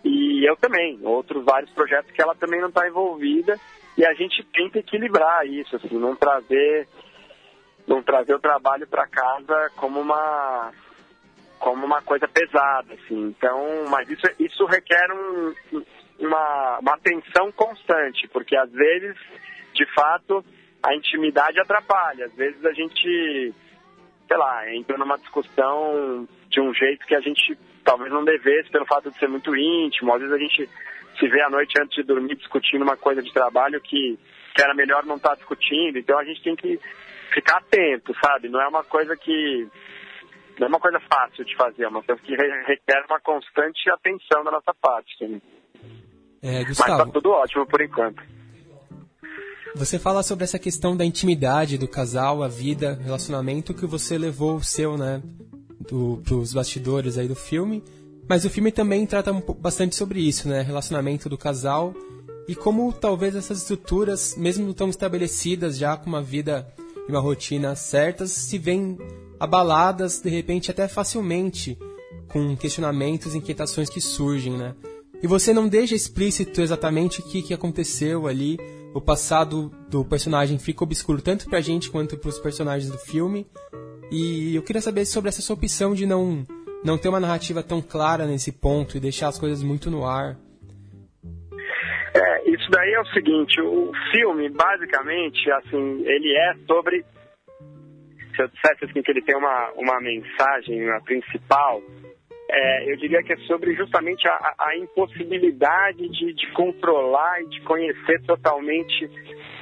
E 0.05 0.49
eu 0.49 0.57
também. 0.57 0.99
Outros 1.03 1.45
vários 1.45 1.71
projetos 1.73 2.11
que 2.11 2.21
ela 2.21 2.35
também 2.35 2.61
não 2.61 2.69
está 2.69 2.87
envolvida. 2.87 3.59
E 3.97 4.07
a 4.07 4.15
gente 4.15 4.43
tenta 4.53 4.79
equilibrar 4.79 5.47
isso, 5.47 5.77
assim, 5.77 5.99
não 5.99 6.17
trazer 6.17 6.87
não 7.87 8.03
trazer 8.03 8.35
o 8.35 8.41
trabalho 8.41 8.87
para 8.87 9.07
casa 9.07 9.71
como 9.77 10.01
uma 10.01 10.73
como 11.59 11.85
uma 11.85 12.01
coisa 12.01 12.27
pesada, 12.27 12.95
assim. 12.95 13.21
Então, 13.21 13.85
mas 13.91 14.09
isso, 14.09 14.27
isso 14.39 14.65
requer 14.65 15.13
um, 15.13 15.55
uma, 16.19 16.79
uma 16.79 16.95
atenção 16.95 17.53
constante, 17.53 18.27
porque 18.29 18.57
às 18.57 18.71
vezes, 18.73 19.15
de 19.75 19.85
fato, 19.95 20.43
a 20.83 20.95
intimidade 20.95 21.61
atrapalha. 21.61 22.27
Às 22.27 22.35
vezes 22.35 22.65
a 22.65 22.73
gente, 22.73 23.55
sei 24.27 24.37
lá, 24.37 24.75
entra 24.75 24.97
numa 24.97 25.19
discussão 25.19 26.27
de 26.49 26.61
um 26.61 26.73
jeito 26.75 27.07
que 27.07 27.15
a 27.15 27.21
gente 27.21 27.57
talvez 27.85 28.11
não 28.11 28.25
devesse 28.25 28.71
pelo 28.71 28.87
fato 28.87 29.11
de 29.11 29.19
ser 29.19 29.29
muito 29.29 29.55
íntimo. 29.55 30.15
Às 30.15 30.21
vezes 30.21 30.35
a 30.35 30.39
gente 30.39 30.69
se 31.19 31.29
vê 31.29 31.43
à 31.43 31.51
noite 31.51 31.75
antes 31.81 31.95
de 31.95 32.03
dormir 32.03 32.37
discutindo 32.37 32.83
uma 32.83 32.97
coisa 32.97 33.23
de 33.23 33.33
trabalho 33.33 33.81
que, 33.81 34.19
que 34.55 34.63
era 34.63 34.75
melhor 34.75 35.05
não 35.05 35.17
estar 35.17 35.31
tá 35.31 35.35
discutindo. 35.37 35.99
Então 35.99 36.19
a 36.19 36.25
gente 36.25 36.43
tem 36.43 36.57
que 36.57 36.81
ficar 37.33 37.59
atento, 37.59 38.15
sabe? 38.25 38.49
Não 38.49 38.61
é 38.61 38.69
uma 38.69 38.85
coisa 38.85 39.17
que 39.17 39.69
não 40.59 40.67
é 40.67 40.69
uma 40.69 40.81
coisa 40.81 41.01
fácil 41.01 41.45
de 41.45 41.57
fazer, 41.57 41.85
é 41.85 41.89
uma 41.89 42.03
coisa 42.03 42.21
que 42.21 42.35
requer 42.35 43.05
uma 43.09 43.21
constante 43.21 43.91
atenção 43.91 44.45
da 44.45 44.51
nossa 44.51 44.75
parte. 44.75 45.17
Sim. 45.19 45.41
É, 46.43 46.65
Gustavo, 46.65 46.91
Mas 46.91 47.07
tá 47.07 47.13
tudo 47.13 47.31
ótimo 47.31 47.67
por 47.67 47.81
enquanto. 47.81 48.23
Você 49.75 49.99
fala 49.99 50.23
sobre 50.23 50.45
essa 50.45 50.59
questão 50.59 50.97
da 50.97 51.05
intimidade 51.05 51.79
do 51.79 51.87
casal, 51.87 52.43
a 52.43 52.49
vida, 52.49 52.99
relacionamento 53.03 53.73
que 53.73 53.87
você 53.87 54.19
levou 54.19 54.57
o 54.57 54.65
seu, 54.65 54.97
né, 54.97 55.23
do, 55.89 56.21
pros 56.25 56.53
bastidores 56.53 57.17
aí 57.17 57.29
do 57.29 57.37
filme. 57.37 57.83
Mas 58.29 58.45
o 58.45 58.51
filme 58.51 58.71
também 58.71 59.07
trata 59.07 59.33
bastante 59.59 59.95
sobre 59.95 60.21
isso, 60.21 60.49
né, 60.49 60.63
relacionamento 60.63 61.29
do 61.29 61.39
casal 61.39 61.95
e 62.49 62.55
como 62.55 62.93
talvez 62.93 63.37
essas 63.37 63.59
estruturas, 63.59 64.37
mesmo 64.37 64.67
não 64.67 64.73
tão 64.73 64.89
estabelecidas 64.89 65.79
já 65.79 65.97
com 65.97 66.07
uma 66.07 66.21
vida 66.23 66.67
e 67.11 67.13
uma 67.13 67.21
rotina 67.21 67.75
certas, 67.75 68.31
se 68.31 68.57
veem 68.57 68.97
abaladas 69.39 70.21
de 70.21 70.31
repente 70.31 70.71
até 70.71 70.87
facilmente 70.87 71.77
com 72.29 72.57
questionamentos, 72.57 73.35
inquietações 73.35 73.91
que 73.91 74.01
surgem, 74.01 74.57
né? 74.57 74.75
E 75.23 75.27
você 75.27 75.53
não 75.53 75.69
deixa 75.69 75.95
explícito 75.95 76.63
exatamente 76.63 77.21
o 77.21 77.23
que, 77.25 77.43
que 77.43 77.53
aconteceu 77.53 78.27
ali. 78.27 78.59
O 78.95 79.01
passado 79.01 79.71
do 79.91 80.05
personagem 80.05 80.59
fica 80.59 80.83
obscuro 80.83 81.21
tanto 81.21 81.47
pra 81.47 81.61
gente 81.61 81.91
quanto 81.91 82.17
pros 82.17 82.39
personagens 82.39 82.91
do 82.91 82.99
filme. 82.99 83.47
E 84.11 84.55
eu 84.55 84.63
queria 84.63 84.81
saber 84.81 85.05
sobre 85.05 85.29
essa 85.29 85.43
sua 85.43 85.55
opção 85.55 85.95
de 85.95 86.07
não, 86.07 86.47
não 86.83 86.97
ter 86.97 87.09
uma 87.09 87.21
narrativa 87.21 87.63
tão 87.63 87.83
clara 87.83 88.27
nesse 88.27 88.51
ponto 88.51 88.97
e 88.97 89.01
deixar 89.01 89.29
as 89.29 89.39
coisas 89.39 89.63
muito 89.63 89.91
no 89.91 90.07
ar. 90.07 90.39
Isso 92.71 92.79
daí 92.79 92.93
é 92.93 93.01
o 93.01 93.07
seguinte, 93.07 93.61
o 93.61 93.91
filme, 94.13 94.49
basicamente, 94.49 95.51
assim, 95.51 96.05
ele 96.07 96.37
é 96.37 96.55
sobre. 96.69 97.05
Se 98.37 98.43
eu 98.43 98.47
dissesse 98.47 98.85
assim, 98.85 99.03
que 99.03 99.11
ele 99.11 99.23
tem 99.23 99.37
uma, 99.37 99.73
uma 99.75 100.01
mensagem 100.01 100.89
uma 100.89 101.01
principal, 101.01 101.83
é, 102.49 102.93
eu 102.93 102.97
diria 102.97 103.25
que 103.25 103.33
é 103.33 103.37
sobre 103.39 103.75
justamente 103.75 104.29
a, 104.29 104.55
a 104.57 104.77
impossibilidade 104.77 106.09
de, 106.11 106.33
de, 106.33 106.47
controlar 106.53 107.43
e 107.43 107.49
de 107.49 107.61
conhecer 107.63 108.23
totalmente 108.23 109.11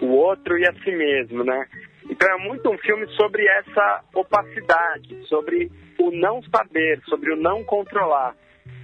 o 0.02 0.08
outro 0.08 0.58
e 0.58 0.68
a 0.68 0.72
si 0.74 0.90
mesmo, 0.90 1.42
né? 1.42 1.66
Então 2.10 2.28
é 2.30 2.36
muito 2.46 2.68
um 2.68 2.76
filme 2.76 3.06
sobre 3.14 3.46
essa 3.48 4.04
opacidade, 4.14 5.26
sobre 5.28 5.70
o 5.98 6.10
não 6.10 6.42
saber, 6.42 7.00
sobre 7.08 7.32
o 7.32 7.36
não 7.36 7.64
controlar. 7.64 8.34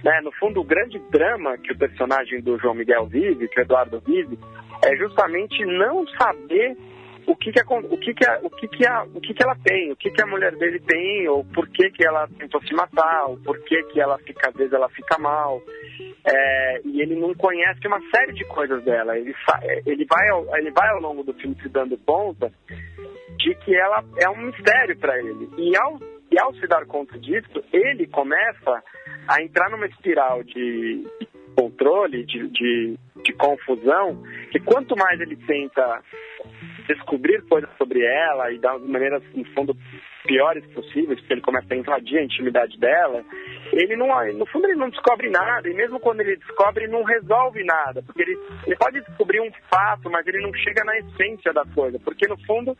Né? 0.05 0.21
No 0.21 0.31
fundo, 0.33 0.61
o 0.61 0.63
grande 0.63 0.99
drama 1.09 1.57
que 1.57 1.73
o 1.73 1.77
personagem 1.77 2.39
do 2.39 2.59
João 2.59 2.75
Miguel 2.75 3.07
vive, 3.07 3.47
que 3.47 3.59
o 3.59 3.63
Eduardo 3.63 3.99
vive, 4.05 4.37
é 4.83 4.95
justamente 4.97 5.65
não 5.65 6.07
saber 6.09 6.77
o 7.25 7.35
que 7.35 7.51
que, 7.51 7.59
a, 7.59 7.65
o 7.65 7.97
que, 7.97 8.13
que, 8.13 8.29
a, 8.29 8.39
o 8.43 8.49
que, 8.51 8.67
que, 8.67 8.85
a, 8.85 9.03
o 9.03 9.19
que, 9.19 9.33
que 9.33 9.43
ela 9.43 9.55
tem, 9.63 9.91
o 9.91 9.95
que, 9.95 10.11
que 10.11 10.21
a 10.21 10.27
mulher 10.27 10.55
dele 10.57 10.79
tem, 10.79 11.27
ou 11.27 11.43
por 11.43 11.67
que, 11.69 11.89
que 11.89 12.05
ela 12.05 12.27
tentou 12.37 12.61
se 12.61 12.71
matar, 12.75 13.25
ou 13.25 13.37
por 13.37 13.57
que, 13.63 13.81
que 13.85 13.99
ela 13.99 14.19
fica, 14.19 14.49
às 14.49 14.55
vezes 14.55 14.73
ela 14.73 14.87
fica 14.89 15.17
mal. 15.17 15.59
É, 16.23 16.81
e 16.85 17.01
ele 17.01 17.15
não 17.15 17.33
conhece 17.33 17.87
uma 17.87 17.99
série 18.15 18.33
de 18.33 18.45
coisas 18.45 18.83
dela. 18.83 19.17
Ele, 19.17 19.33
ele, 19.87 20.05
vai 20.05 20.29
ao, 20.29 20.55
ele 20.55 20.69
vai 20.69 20.87
ao 20.89 21.01
longo 21.01 21.23
do 21.23 21.33
filme 21.33 21.57
se 21.63 21.69
dando 21.69 21.97
conta 22.05 22.51
de 23.39 23.55
que 23.55 23.75
ela 23.75 24.03
é 24.19 24.29
um 24.29 24.37
mistério 24.37 24.95
para 24.99 25.17
ele. 25.17 25.49
E 25.57 25.75
ao, 25.75 25.99
e 26.31 26.39
ao 26.39 26.53
se 26.53 26.67
dar 26.67 26.85
conta 26.85 27.17
disso, 27.17 27.63
ele 27.73 28.05
começa 28.05 28.83
a 29.27 29.41
entrar 29.41 29.69
numa 29.69 29.87
espiral 29.87 30.43
de 30.43 31.03
controle, 31.55 32.25
de, 32.25 32.47
de, 32.49 32.97
de 33.23 33.33
confusão, 33.33 34.21
que 34.51 34.59
quanto 34.59 34.95
mais 34.95 35.19
ele 35.19 35.35
tenta 35.35 36.01
descobrir 36.87 37.41
coisas 37.47 37.69
sobre 37.77 38.01
ela 38.03 38.51
e 38.51 38.59
das 38.59 38.81
maneiras, 38.81 39.23
no 39.33 39.45
fundo, 39.53 39.75
piores 40.25 40.65
possíveis, 40.73 41.19
porque 41.19 41.33
ele 41.33 41.41
começa 41.41 41.73
a 41.73 41.77
invadir 41.77 42.17
a 42.17 42.23
intimidade 42.23 42.77
dela, 42.77 43.23
ele 43.71 43.95
não, 43.95 44.07
no 44.33 44.45
fundo 44.47 44.67
ele 44.67 44.77
não 44.77 44.89
descobre 44.89 45.29
nada, 45.29 45.67
e 45.69 45.73
mesmo 45.73 45.99
quando 45.99 46.21
ele 46.21 46.35
descobre, 46.37 46.87
não 46.87 47.03
resolve 47.03 47.63
nada, 47.63 48.01
porque 48.03 48.21
ele, 48.21 48.37
ele 48.65 48.75
pode 48.75 49.01
descobrir 49.01 49.41
um 49.41 49.51
fato, 49.69 50.09
mas 50.09 50.25
ele 50.27 50.41
não 50.41 50.53
chega 50.53 50.83
na 50.83 50.97
essência 50.97 51.53
da 51.53 51.63
coisa, 51.73 51.99
porque 51.99 52.27
no 52.27 52.37
fundo 52.45 52.77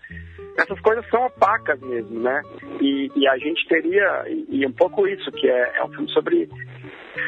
essas 0.58 0.80
coisas 0.80 1.08
são 1.10 1.26
opacas 1.26 1.80
mesmo, 1.82 2.20
né? 2.20 2.42
E, 2.80 3.12
e 3.16 3.28
a 3.28 3.38
gente 3.38 3.68
teria, 3.68 4.24
e, 4.28 4.62
e, 4.62 4.66
um 4.66 4.72
pouco 4.72 5.08
isso, 5.08 5.32
que 5.32 5.50
é, 5.50 5.78
é 5.78 5.84
um 5.84 5.90
filme 5.90 6.10
sobre 6.12 6.50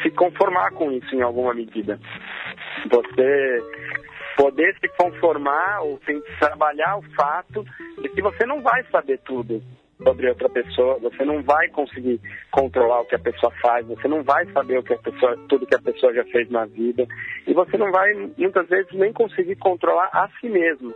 se 0.02 0.10
conformar 0.10 0.70
com 0.72 0.90
isso 0.92 1.14
em 1.14 1.22
alguma 1.22 1.52
medida. 1.52 1.98
Você 2.90 3.62
poder 4.36 4.74
se 4.78 4.88
conformar 4.96 5.82
ou 5.82 6.00
trabalhar 6.38 6.96
o 6.96 7.02
fato 7.14 7.64
de 8.00 8.08
que 8.10 8.22
você 8.22 8.46
não 8.46 8.62
vai 8.62 8.84
saber 8.84 9.18
tudo 9.24 9.60
sobre 10.02 10.28
outra 10.28 10.48
pessoa, 10.48 10.98
você 10.98 11.24
não 11.24 11.42
vai 11.42 11.68
conseguir 11.68 12.20
controlar 12.50 13.00
o 13.00 13.04
que 13.04 13.14
a 13.14 13.18
pessoa 13.18 13.52
faz, 13.60 13.86
você 13.86 14.06
não 14.08 14.22
vai 14.22 14.46
saber 14.52 14.78
o 14.78 14.82
que 14.82 14.94
a 14.94 14.98
pessoa, 14.98 15.36
tudo 15.48 15.66
que 15.66 15.74
a 15.74 15.82
pessoa 15.82 16.14
já 16.14 16.24
fez 16.24 16.48
na 16.50 16.64
vida, 16.66 17.06
e 17.46 17.52
você 17.52 17.76
não 17.76 17.90
vai 17.90 18.12
muitas 18.36 18.68
vezes 18.68 18.92
nem 18.92 19.12
conseguir 19.12 19.56
controlar 19.56 20.08
a 20.12 20.28
si 20.40 20.48
mesmo. 20.48 20.94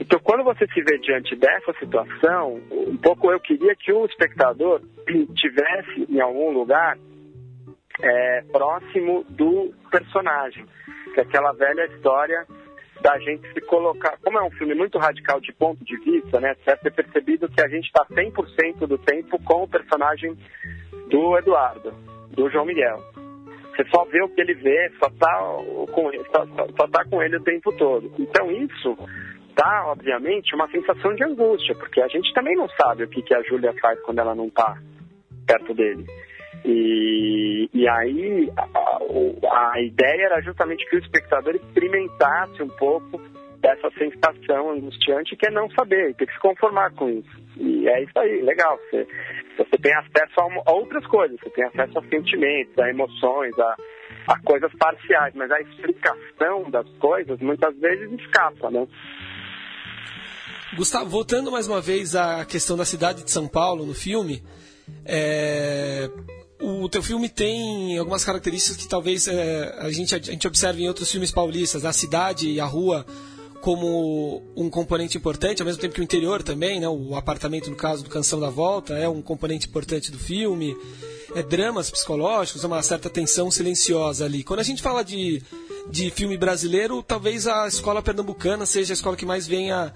Então, 0.00 0.20
quando 0.20 0.44
você 0.44 0.66
se 0.66 0.80
vê 0.82 0.98
diante 0.98 1.34
dessa 1.34 1.72
situação, 1.78 2.60
um 2.70 2.96
pouco 2.96 3.32
eu 3.32 3.40
queria 3.40 3.74
que 3.74 3.92
o 3.92 4.04
espectador 4.06 4.80
tivesse 5.34 6.06
em 6.08 6.20
algum 6.20 6.52
lugar 6.52 6.96
é, 8.00 8.42
próximo 8.52 9.24
do 9.30 9.72
personagem 9.90 10.64
que 11.18 11.20
é 11.20 11.22
aquela 11.22 11.52
velha 11.52 11.86
história 11.86 12.46
da 13.00 13.18
gente 13.18 13.52
se 13.52 13.60
colocar. 13.62 14.18
Como 14.22 14.38
é 14.38 14.42
um 14.42 14.50
filme 14.50 14.74
muito 14.74 14.98
radical 14.98 15.40
de 15.40 15.52
ponto 15.52 15.84
de 15.84 15.96
vista, 15.98 16.40
né? 16.40 16.54
Deve 16.64 16.82
ter 16.82 16.90
percebido 16.90 17.48
que 17.48 17.60
a 17.60 17.68
gente 17.68 17.86
está 17.86 18.04
100% 18.06 18.86
do 18.86 18.98
tempo 18.98 19.42
com 19.44 19.62
o 19.62 19.68
personagem 19.68 20.36
do 21.08 21.38
Eduardo, 21.38 21.92
do 22.30 22.50
João 22.50 22.66
Miguel. 22.66 22.98
Você 23.74 23.88
só 23.90 24.04
vê 24.06 24.20
o 24.22 24.28
que 24.28 24.40
ele 24.40 24.54
vê, 24.54 24.90
só 24.98 25.06
está 25.06 25.40
com, 25.92 26.10
só, 26.32 26.46
só 26.76 26.88
tá 26.88 27.04
com 27.04 27.22
ele 27.22 27.36
o 27.36 27.44
tempo 27.44 27.72
todo. 27.72 28.10
Então 28.18 28.50
isso 28.50 28.96
dá, 29.54 29.86
obviamente, 29.86 30.54
uma 30.54 30.68
sensação 30.68 31.14
de 31.14 31.24
angústia, 31.24 31.74
porque 31.76 32.00
a 32.00 32.08
gente 32.08 32.32
também 32.32 32.56
não 32.56 32.68
sabe 32.70 33.04
o 33.04 33.08
que, 33.08 33.22
que 33.22 33.34
a 33.34 33.42
Júlia 33.42 33.72
faz 33.80 34.00
quando 34.00 34.18
ela 34.18 34.34
não 34.34 34.46
está 34.46 34.76
perto 35.46 35.74
dele. 35.74 36.04
E, 36.64 37.68
e 37.72 37.88
aí 37.88 38.50
a, 38.56 39.72
a 39.72 39.80
ideia 39.80 40.26
era 40.26 40.40
justamente 40.40 40.88
que 40.88 40.96
o 40.96 40.98
espectador 40.98 41.54
experimentasse 41.54 42.62
um 42.62 42.68
pouco 42.68 43.20
dessa 43.60 43.90
sensação 43.98 44.70
angustiante 44.70 45.36
que 45.36 45.48
é 45.48 45.50
não 45.50 45.70
saber, 45.70 46.14
ter 46.14 46.26
que 46.26 46.32
se 46.32 46.40
conformar 46.40 46.92
com 46.92 47.08
isso. 47.10 47.48
E 47.56 47.88
é 47.88 48.02
isso 48.02 48.18
aí, 48.18 48.40
legal. 48.42 48.78
Você, 48.90 49.06
você 49.56 49.78
tem 49.78 49.94
acesso 49.94 50.40
a, 50.66 50.72
outras 50.72 51.04
coisas, 51.06 51.38
você 51.40 51.50
tem 51.50 51.64
acesso 51.64 51.98
a 51.98 52.02
sentimentos, 52.08 52.78
a 52.78 52.88
emoções, 52.88 53.58
a, 53.58 53.76
a 54.28 54.38
coisas 54.40 54.72
parciais, 54.78 55.34
mas 55.34 55.50
a 55.50 55.60
explicação 55.60 56.70
das 56.70 56.88
coisas 56.98 57.38
muitas 57.40 57.76
vezes 57.78 58.12
escapa, 58.20 58.70
né? 58.70 58.86
Gustavo, 60.76 61.08
voltando 61.08 61.50
mais 61.50 61.66
uma 61.66 61.80
vez 61.80 62.14
à 62.14 62.44
questão 62.44 62.76
da 62.76 62.84
cidade 62.84 63.24
de 63.24 63.30
São 63.30 63.48
Paulo 63.48 63.86
no 63.86 63.94
filme, 63.94 64.42
é, 65.04 66.08
o 66.60 66.88
teu 66.88 67.02
filme 67.02 67.28
tem 67.28 67.96
algumas 67.98 68.24
características 68.24 68.76
que 68.76 68.88
talvez 68.88 69.28
é, 69.28 69.76
a, 69.78 69.90
gente, 69.90 70.14
a 70.14 70.18
gente 70.18 70.46
observe 70.46 70.82
em 70.82 70.88
outros 70.88 71.10
filmes 71.10 71.30
paulistas, 71.30 71.84
a 71.84 71.92
cidade 71.92 72.50
e 72.50 72.60
a 72.60 72.66
rua 72.66 73.06
como 73.60 74.42
um 74.56 74.70
componente 74.70 75.16
importante, 75.16 75.60
ao 75.60 75.66
mesmo 75.66 75.80
tempo 75.80 75.94
que 75.94 76.00
o 76.00 76.04
interior 76.04 76.42
também, 76.42 76.80
né, 76.80 76.88
o 76.88 77.14
apartamento, 77.16 77.68
no 77.68 77.76
caso 77.76 78.04
do 78.04 78.10
Canção 78.10 78.38
da 78.38 78.50
Volta, 78.50 78.94
é 78.94 79.08
um 79.08 79.20
componente 79.20 79.66
importante 79.66 80.10
do 80.12 80.18
filme. 80.18 80.76
É 81.34 81.42
dramas 81.42 81.90
psicológicos, 81.90 82.64
é 82.64 82.66
uma 82.66 82.82
certa 82.82 83.10
tensão 83.10 83.50
silenciosa 83.50 84.24
ali. 84.24 84.42
Quando 84.42 84.60
a 84.60 84.62
gente 84.64 84.80
fala 84.80 85.04
de, 85.04 85.42
de 85.90 86.10
filme 86.10 86.36
brasileiro, 86.36 87.02
talvez 87.02 87.46
a 87.46 87.66
escola 87.66 88.02
pernambucana 88.02 88.66
seja 88.66 88.92
a 88.92 88.94
escola 88.94 89.16
que 89.16 89.26
mais 89.26 89.46
venha 89.46 89.92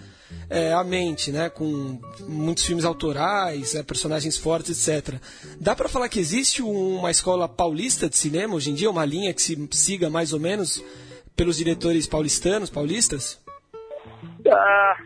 é, 0.48 0.72
à 0.72 0.82
mente, 0.82 1.30
né? 1.30 1.50
Com 1.50 2.00
muitos 2.20 2.66
filmes 2.66 2.84
autorais, 2.84 3.74
é, 3.74 3.82
personagens 3.82 4.38
fortes, 4.38 4.88
etc. 4.88 5.14
Dá 5.60 5.74
para 5.76 5.88
falar 5.88 6.08
que 6.08 6.18
existe 6.18 6.62
uma 6.62 7.10
escola 7.10 7.48
paulista 7.48 8.08
de 8.08 8.16
cinema 8.16 8.54
hoje 8.54 8.70
em 8.70 8.74
dia, 8.74 8.90
uma 8.90 9.04
linha 9.04 9.32
que 9.34 9.42
se 9.42 9.68
siga 9.72 10.08
mais 10.08 10.32
ou 10.32 10.40
menos 10.40 10.82
pelos 11.36 11.56
diretores 11.56 12.06
paulistanos, 12.06 12.70
paulistas? 12.70 13.42
Ah, 14.50 14.96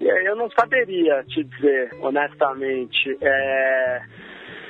eu 0.00 0.36
não 0.36 0.50
saberia 0.50 1.24
te 1.24 1.44
dizer, 1.44 1.90
honestamente. 2.00 3.16
É, 3.20 4.02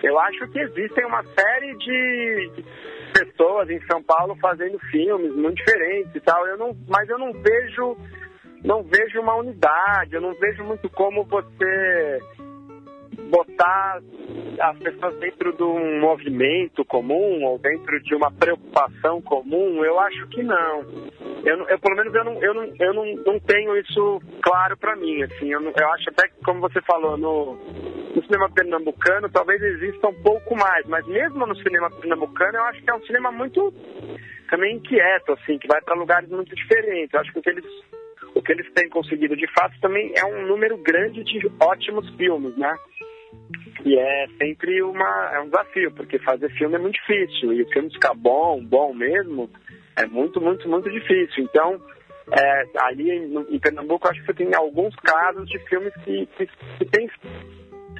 eu 0.03 0.19
acho 0.19 0.49
que 0.49 0.59
existem 0.61 1.05
uma 1.07 1.23
série 1.25 1.77
de 1.79 2.51
pessoas 3.13 3.69
em 3.71 3.81
São 3.87 4.03
Paulo 4.03 4.37
fazendo 4.41 4.79
filmes 4.91 5.35
muito 5.35 5.57
diferentes 5.57 6.15
e 6.15 6.21
tal. 6.21 6.47
Eu 6.47 6.57
não, 6.59 6.77
mas 6.89 7.09
eu 7.09 7.19
não 7.19 7.33
vejo 7.33 7.97
não 8.65 8.83
vejo 8.83 9.21
uma 9.21 9.37
unidade, 9.37 10.15
eu 10.15 10.21
não 10.21 10.35
vejo 10.35 10.65
muito 10.65 10.91
como 10.91 11.25
você 11.25 12.19
botar 13.31 14.01
as 14.61 14.79
pessoas 14.79 15.17
dentro 15.19 15.53
de 15.57 15.63
um 15.63 16.01
movimento 16.01 16.85
comum 16.85 17.45
ou 17.45 17.59
dentro 17.59 18.01
de 18.03 18.15
uma 18.15 18.31
preocupação 18.31 19.21
comum, 19.23 19.85
eu 19.85 19.99
acho 20.01 20.27
que 20.29 20.43
não. 20.43 20.81
Eu, 21.45 21.69
eu 21.69 21.79
pelo 21.79 21.97
menos 21.97 22.15
eu 22.15 22.25
não, 22.25 22.43
eu 22.43 22.55
não, 22.55 22.75
eu 22.79 22.95
não, 22.95 23.15
não 23.25 23.41
tenho 23.41 23.77
isso 23.77 24.21
claro 24.43 24.77
para 24.77 24.97
mim. 24.97 25.23
Assim, 25.23 25.53
eu, 25.53 25.61
eu 25.61 25.93
acho 25.93 26.11
até 26.11 26.29
que, 26.29 26.43
como 26.45 26.61
você 26.61 26.81
falou, 26.83 27.17
no, 27.17 27.59
no 28.15 28.23
cinema 28.23 28.51
pernambucano 28.51 29.29
talvez 29.29 29.63
exista 29.63 30.09
um 30.09 30.23
pouco 30.23 30.57
mais, 30.57 30.87
mas 30.87 31.07
mesmo 31.07 31.47
no 31.47 31.57
cinema 31.57 31.91
pernambucano 31.91 32.59
eu 32.59 32.65
acho 32.65 32.83
que 32.83 32.91
é 32.91 32.95
um 32.95 33.03
cinema 33.03 33.31
muito 33.31 33.73
também 34.51 34.77
inquieto, 34.77 35.33
assim, 35.33 35.59
que 35.59 35.69
vai 35.69 35.81
para 35.83 35.95
lugares 35.95 36.29
muito 36.31 36.55
diferentes. 36.55 37.13
Eu 37.13 37.21
acho 37.21 37.33
que 37.33 37.39
o 37.39 37.43
que 37.43 37.51
eles 37.51 37.65
o 38.35 38.43
que 38.43 38.53
eles 38.53 38.71
têm 38.73 38.89
conseguido 38.89 39.37
de 39.37 39.47
fato 39.53 39.79
também 39.81 40.13
é 40.17 40.25
um 40.25 40.47
número 40.47 40.77
grande 40.79 41.25
de 41.25 41.51
ótimos 41.61 42.09
filmes, 42.17 42.57
né? 42.57 42.75
E 43.85 43.99
é 43.99 44.27
sempre 44.39 44.83
uma, 44.83 45.31
é 45.35 45.41
um 45.41 45.47
desafio, 45.47 45.93
porque 45.93 46.19
fazer 46.19 46.51
filme 46.51 46.75
é 46.75 46.79
muito 46.79 46.95
difícil. 46.95 47.53
E 47.53 47.63
o 47.63 47.69
filme 47.71 47.93
ficar 47.93 48.15
bom, 48.15 48.63
bom 48.65 48.93
mesmo, 48.93 49.51
é 49.97 50.07
muito, 50.07 50.41
muito, 50.41 50.69
muito 50.69 50.91
difícil. 50.91 51.45
Então, 51.45 51.81
é, 52.31 52.65
ali 52.81 53.11
em, 53.11 53.55
em 53.55 53.59
Pernambuco, 53.59 54.09
acho 54.09 54.21
que 54.21 54.27
você 54.27 54.35
tem 54.35 54.55
alguns 54.55 54.95
casos 54.97 55.49
de 55.49 55.59
filmes 55.69 55.93
que, 56.05 56.27
que, 56.37 56.47
que 56.79 56.85
têm 56.87 57.09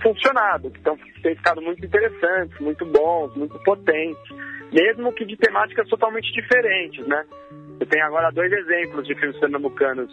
funcionado, 0.03 0.71
que, 0.71 0.81
tão, 0.81 0.97
que 0.97 1.23
têm 1.23 1.37
ficado 1.37 1.61
muito 1.61 1.85
interessantes, 1.85 2.59
muito 2.61 2.85
bons, 2.87 3.35
muito 3.37 3.59
potentes, 3.61 4.31
mesmo 4.73 5.13
que 5.13 5.25
de 5.25 5.37
temáticas 5.37 5.89
totalmente 5.89 6.33
diferentes, 6.33 7.07
né? 7.07 7.25
Eu 7.81 7.87
tenho 7.87 8.05
agora 8.05 8.31
dois 8.31 8.53
exemplos 8.53 9.07
de 9.07 9.15
filmes 9.15 9.39
pernambucanos 9.39 10.13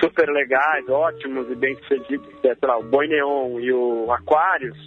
super 0.00 0.28
legais, 0.30 0.88
ótimos 0.88 1.50
e 1.50 1.54
bem 1.54 1.74
sucedidos, 1.76 2.28
é, 2.44 2.54
sei 2.54 2.68
lá, 2.68 2.78
o 2.78 2.84
Boi 2.84 3.06
Neon 3.06 3.60
e 3.60 3.72
o 3.72 4.12
Aquários, 4.12 4.78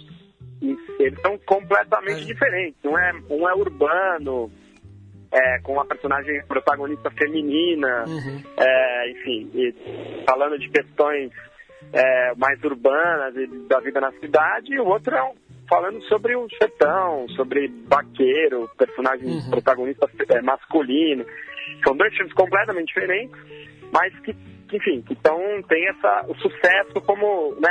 e 0.62 0.76
eles 0.98 1.20
são 1.20 1.38
completamente 1.38 2.22
é. 2.22 2.24
diferentes. 2.24 2.84
Um 2.84 2.98
é, 2.98 3.12
um 3.30 3.48
é 3.48 3.54
urbano, 3.54 4.50
é, 5.32 5.58
com 5.62 5.72
uma 5.72 5.84
personagem 5.84 6.42
protagonista 6.46 7.10
feminina, 7.10 8.04
uhum. 8.06 8.42
é, 8.56 9.10
enfim, 9.10 9.50
falando 10.26 10.58
de 10.58 10.68
questões 10.68 11.32
é, 11.92 12.34
mais 12.36 12.62
urbanas 12.64 13.36
e 13.36 13.46
da 13.68 13.80
vida 13.80 14.00
na 14.00 14.12
cidade, 14.12 14.74
e 14.74 14.80
o 14.80 14.86
outro 14.86 15.14
é 15.14 15.22
um, 15.22 15.34
falando 15.68 16.02
sobre 16.04 16.36
o 16.36 16.48
sertão, 16.58 17.28
sobre 17.30 17.68
vaqueiro, 17.86 18.68
personagem 18.76 19.26
uhum. 19.26 19.50
protagonista 19.50 20.10
é, 20.28 20.42
masculino. 20.42 21.24
São 21.84 21.96
dois 21.96 22.14
filmes 22.14 22.32
completamente 22.34 22.88
diferentes, 22.88 23.36
mas 23.92 24.12
que, 24.20 24.34
enfim, 24.72 25.02
que 25.02 25.14
tão, 25.16 25.38
tem 25.62 25.88
essa, 25.88 26.26
o 26.28 26.34
sucesso 26.36 27.00
como, 27.06 27.54
né, 27.60 27.70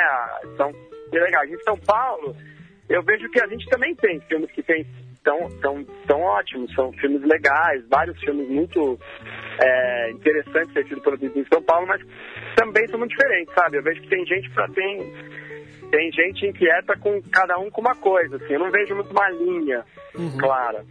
são 0.57 0.71
legais. 1.11 1.51
Em 1.51 1.59
São 1.59 1.77
Paulo, 1.77 2.35
eu 2.89 3.03
vejo 3.03 3.29
que 3.29 3.41
a 3.41 3.47
gente 3.47 3.65
também 3.69 3.95
tem 3.95 4.19
filmes 4.21 4.51
que 4.51 4.63
tem 4.63 4.85
tão, 5.23 5.49
tão, 5.61 5.83
tão 6.07 6.21
ótimos, 6.21 6.73
são 6.73 6.91
filmes 6.93 7.21
legais, 7.23 7.83
vários 7.89 8.19
filmes 8.19 8.47
muito 8.49 8.99
é, 9.59 10.11
interessantes 10.11 10.73
ter 10.73 10.87
sido 10.87 11.01
produzidos 11.01 11.37
em 11.37 11.45
São 11.51 11.61
Paulo, 11.63 11.87
mas 11.87 12.01
também 12.55 12.87
são 12.87 12.99
muito 12.99 13.11
diferentes, 13.11 13.53
sabe? 13.53 13.77
Eu 13.77 13.83
vejo 13.83 14.01
que 14.01 14.09
tem 14.09 14.25
gente 14.25 14.49
para 14.51 14.67
tem 14.69 15.13
tem 15.91 16.11
gente 16.11 16.47
inquieta 16.47 16.97
com 16.97 17.21
cada 17.31 17.59
um 17.59 17.69
com 17.69 17.81
uma 17.81 17.95
coisa, 17.95 18.37
assim, 18.37 18.53
eu 18.53 18.59
não 18.59 18.71
vejo 18.71 18.95
muito 18.95 19.11
uma 19.11 19.29
linha 19.29 19.85
uhum. 20.15 20.37
clara. 20.37 20.83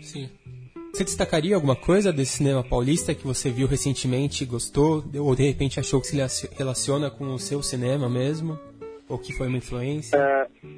Sim. 0.00 0.28
Você 0.92 1.04
destacaria 1.04 1.54
alguma 1.54 1.76
coisa 1.76 2.12
desse 2.12 2.38
cinema 2.38 2.64
paulista 2.64 3.14
que 3.14 3.24
você 3.24 3.50
viu 3.50 3.68
recentemente 3.68 4.44
gostou? 4.44 5.04
Ou 5.14 5.36
de 5.36 5.46
repente 5.46 5.78
achou 5.78 6.00
que 6.00 6.08
se 6.08 6.48
relaciona 6.56 7.08
com 7.08 7.26
o 7.26 7.38
seu 7.38 7.62
cinema 7.62 8.08
mesmo? 8.08 8.58
Ou 9.08 9.16
que 9.16 9.32
foi 9.32 9.46
uma 9.46 9.58
influência? 9.58 10.18
Uh, 10.18 10.68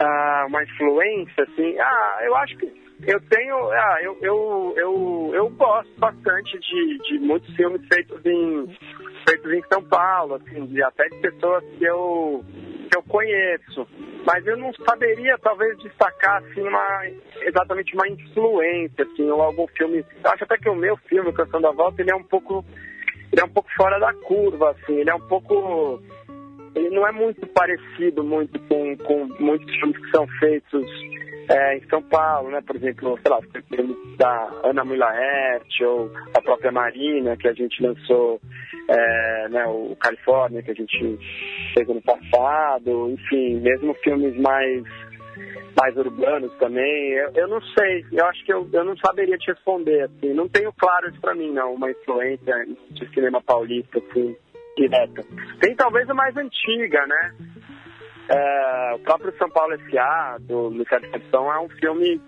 uh, 0.00 0.46
uma 0.46 0.62
influência, 0.62 1.44
assim? 1.44 1.78
Ah, 1.78 2.18
eu 2.22 2.36
acho 2.36 2.56
que 2.56 2.66
eu 3.06 3.20
tenho. 3.28 3.56
Ah, 3.70 3.98
eu, 4.02 4.16
eu, 4.22 4.74
eu, 4.76 5.30
eu 5.34 5.50
gosto 5.50 5.98
bastante 5.98 6.58
de, 6.58 6.98
de 6.98 7.18
muitos 7.18 7.54
filmes 7.54 7.86
feitos 7.88 8.24
em, 8.24 8.76
feitos 9.28 9.52
em 9.52 9.62
São 9.72 9.82
Paulo, 9.84 10.34
assim, 10.34 10.66
de, 10.66 10.82
até 10.82 11.08
de 11.08 11.18
pessoas 11.18 11.64
que 11.78 11.84
eu 11.84 12.44
que 12.90 12.98
eu 12.98 13.02
conheço, 13.04 13.88
mas 14.26 14.46
eu 14.46 14.56
não 14.56 14.72
saberia 14.74 15.36
talvez 15.38 15.76
destacar 15.78 16.42
assim 16.44 16.60
uma 16.60 17.06
exatamente 17.40 17.94
uma 17.94 18.06
influência 18.06 19.04
assim 19.04 19.28
ou 19.30 19.42
algum 19.42 19.66
filme. 19.68 20.04
Eu 20.22 20.30
acho 20.30 20.44
até 20.44 20.58
que 20.58 20.68
o 20.68 20.76
meu 20.76 20.96
filme, 21.08 21.32
Canção 21.32 21.60
da 21.60 21.72
Volta, 21.72 22.00
ele 22.02 22.12
é 22.12 22.14
um 22.14 22.22
pouco 22.22 22.64
ele 23.32 23.40
é 23.40 23.44
um 23.44 23.48
pouco 23.48 23.68
fora 23.76 23.98
da 23.98 24.14
curva, 24.14 24.70
assim, 24.70 25.00
ele 25.00 25.10
é 25.10 25.14
um 25.14 25.26
pouco 25.26 26.00
ele 26.74 26.90
não 26.90 27.06
é 27.06 27.12
muito 27.12 27.46
parecido 27.48 28.22
muito 28.24 28.58
com, 28.68 28.96
com 28.98 29.28
muitos 29.38 29.72
filmes 29.76 29.96
que 29.98 30.10
são 30.10 30.26
feitos 30.38 30.86
é, 31.50 31.76
em 31.76 31.88
São 31.88 32.02
Paulo, 32.02 32.50
né? 32.50 32.60
Por 32.66 32.76
exemplo, 32.76 33.18
sei 33.22 33.30
lá, 33.30 33.38
da 34.16 34.50
Ana 34.64 34.84
Mulaert 34.84 35.80
ou 35.82 36.10
a 36.34 36.40
própria 36.40 36.72
Marina, 36.72 37.36
que 37.36 37.48
a 37.48 37.52
gente 37.52 37.82
lançou 37.82 38.40
é, 38.88 39.48
né, 39.48 39.66
o 39.66 39.96
Califórnia, 39.96 40.62
que 40.62 40.70
a 40.70 40.74
gente 40.74 41.18
fez 41.74 41.88
ano 41.88 42.02
passado, 42.02 43.10
enfim, 43.10 43.60
mesmo 43.60 43.94
filmes 43.94 44.36
mais, 44.38 44.82
mais 45.80 45.96
urbanos 45.96 46.52
também, 46.58 47.12
eu, 47.12 47.30
eu 47.34 47.48
não 47.48 47.60
sei, 47.60 48.04
eu 48.12 48.26
acho 48.26 48.44
que 48.44 48.52
eu, 48.52 48.68
eu 48.72 48.84
não 48.84 48.96
saberia 48.98 49.36
te 49.38 49.50
responder, 49.50 50.02
assim, 50.02 50.34
não 50.34 50.48
tenho 50.48 50.72
claro 50.72 51.08
isso 51.08 51.20
pra 51.20 51.34
mim, 51.34 51.50
não, 51.52 51.74
uma 51.74 51.90
influência 51.90 52.66
de 52.90 53.08
cinema 53.14 53.42
paulista, 53.42 53.98
assim, 53.98 54.36
direta. 54.76 55.24
Tem 55.60 55.74
talvez 55.74 56.08
a 56.08 56.14
mais 56.14 56.36
antiga, 56.36 57.06
né? 57.06 57.34
É, 58.28 58.94
o 58.94 58.98
próprio 59.00 59.36
São 59.36 59.50
Paulo 59.50 59.74
S.A., 59.74 60.38
do 60.40 60.68
Luciano 60.68 61.06
Concepção, 61.06 61.52
é 61.52 61.60
um 61.60 61.68
filme 61.68 62.20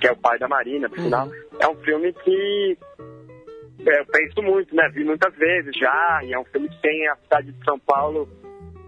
que 0.00 0.08
é 0.08 0.12
o 0.12 0.16
pai 0.16 0.38
da 0.38 0.48
Marina, 0.48 0.88
por 0.88 0.98
sinal, 0.98 1.26
uhum. 1.26 1.32
é 1.60 1.68
um 1.68 1.76
filme 1.76 2.12
que 2.12 2.78
é, 3.86 4.00
eu 4.00 4.06
penso 4.06 4.42
muito, 4.42 4.74
né? 4.74 4.88
Vi 4.92 5.04
muitas 5.04 5.34
vezes 5.36 5.76
já, 5.76 6.20
e 6.24 6.32
é 6.32 6.38
um 6.38 6.44
filme 6.44 6.68
que 6.68 6.80
tem 6.82 7.08
a 7.08 7.16
cidade 7.16 7.52
de 7.52 7.64
São 7.64 7.78
Paulo 7.78 8.28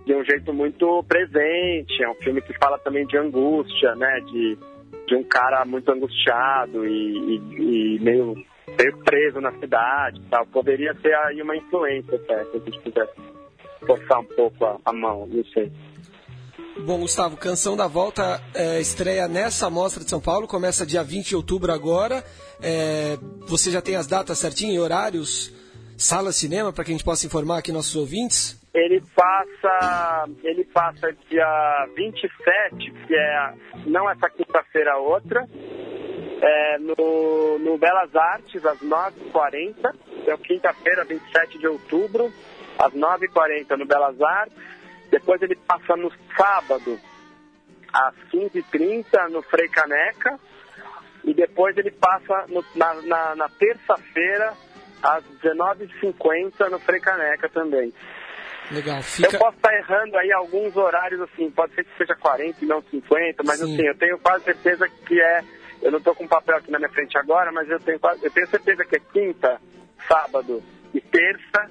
de 0.05 0.15
um 0.15 0.25
jeito 0.25 0.53
muito 0.53 1.05
presente. 1.05 2.03
É 2.03 2.09
um 2.09 2.15
filme 2.15 2.41
que 2.41 2.57
fala 2.59 2.79
também 2.79 3.07
de 3.07 3.17
angústia, 3.17 3.95
né? 3.95 4.21
De, 4.21 4.59
de 5.07 5.15
um 5.15 5.23
cara 5.23 5.65
muito 5.65 5.91
angustiado 5.91 6.87
e, 6.87 6.91
e, 6.91 7.97
e 7.97 8.01
meio, 8.01 8.35
meio 8.79 8.97
preso 8.99 9.41
na 9.41 9.53
cidade 9.59 10.21
tal. 10.31 10.47
Poderia 10.47 10.95
ser 11.01 11.15
aí 11.15 11.43
uma 11.43 11.57
influência 11.57 12.15
até, 12.15 12.45
se 12.45 12.57
a 12.57 12.61
gente 12.61 12.81
quisesse 12.81 13.13
forçar 13.85 14.21
um 14.21 14.25
pouco 14.25 14.65
a, 14.65 14.79
a 14.85 14.93
mão, 14.93 15.27
não 15.27 15.45
sei. 15.47 15.71
Bom, 16.81 17.01
Gustavo, 17.01 17.37
Canção 17.37 17.77
da 17.77 17.89
Volta 17.89 18.41
é, 18.55 18.81
estreia 18.81 19.27
nessa 19.27 19.69
Mostra 19.69 20.05
de 20.05 20.11
São 20.11 20.21
Paulo, 20.21 20.47
começa 20.47 20.87
dia 20.87 21.03
20 21.03 21.29
de 21.29 21.37
outubro 21.37 21.73
agora. 21.73 22.25
É, 22.63 23.17
você 23.49 23.71
já 23.71 23.83
tem 23.83 23.97
as 23.97 24.07
datas 24.07 24.39
certinhas 24.39 24.77
e 24.77 24.79
horários? 24.79 25.53
Sala 25.97 26.31
cinema, 26.31 26.73
para 26.73 26.85
que 26.85 26.93
a 26.93 26.95
gente 26.95 27.05
possa 27.05 27.27
informar 27.27 27.59
aqui 27.59 27.73
nossos 27.73 27.97
ouvintes? 27.97 28.57
Ele 28.73 29.03
passa, 29.17 30.29
ele 30.45 30.65
passa 30.67 31.13
dia 31.29 31.89
27, 31.97 32.93
que 33.07 33.15
é 33.15 33.55
não 33.87 34.09
essa 34.09 34.31
quinta-feira, 34.31 34.97
outra, 34.99 35.45
é, 36.41 36.79
no, 36.79 37.59
no 37.59 37.79
Belas 37.79 38.15
Artes, 38.15 38.65
às 38.65 38.79
9h40. 38.79 39.95
É 40.27 40.37
quinta-feira, 40.37 41.05
27 41.05 41.59
de 41.59 41.67
outubro, 41.67 42.33
às 42.79 42.93
9h40 42.93 43.77
no 43.77 43.87
Belas 43.87 44.21
Artes. 44.21 44.57
Depois 45.11 45.41
ele 45.41 45.57
passa 45.57 45.97
no 45.97 46.13
sábado, 46.37 46.99
às 47.93 48.15
15h30, 48.33 49.31
no 49.31 49.43
Frei 49.43 49.69
Caneca. 49.69 50.39
E 51.25 51.35
depois 51.35 51.77
ele 51.77 51.91
passa 51.91 52.47
no, 52.49 52.65
na, 52.75 52.95
na, 53.03 53.35
na 53.35 53.49
terça-feira, 53.49 54.53
às 55.03 55.25
19h50, 55.43 56.71
no 56.71 56.79
Frei 56.79 57.01
Caneca 57.01 57.49
também. 57.49 57.93
Legal. 58.71 59.03
Fica... 59.03 59.29
Eu 59.29 59.39
posso 59.39 59.57
estar 59.57 59.75
errando 59.75 60.17
aí 60.19 60.31
alguns 60.33 60.77
horários, 60.77 61.21
assim, 61.23 61.51
pode 61.51 61.75
ser 61.75 61.85
que 61.85 61.97
seja 61.97 62.15
40 62.15 62.65
e 62.65 62.69
não 62.69 62.83
50, 62.83 63.43
mas 63.45 63.59
Sim. 63.59 63.75
assim, 63.75 63.87
eu 63.87 63.97
tenho 63.97 64.19
quase 64.19 64.45
certeza 64.45 64.89
que 65.07 65.21
é. 65.21 65.41
Eu 65.83 65.91
não 65.91 65.99
estou 65.99 66.15
com 66.15 66.27
papel 66.27 66.57
aqui 66.57 66.71
na 66.71 66.79
minha 66.79 66.91
frente 66.91 67.19
agora, 67.19 67.53
mas 67.53 67.69
eu 67.69 67.79
tenho, 67.81 67.99
eu 68.23 68.31
tenho 68.31 68.49
certeza 68.49 68.85
que 68.85 68.97
é 68.97 69.01
quinta, 69.01 69.61
sábado 70.09 70.63
e 70.93 71.01
terça, 71.01 71.71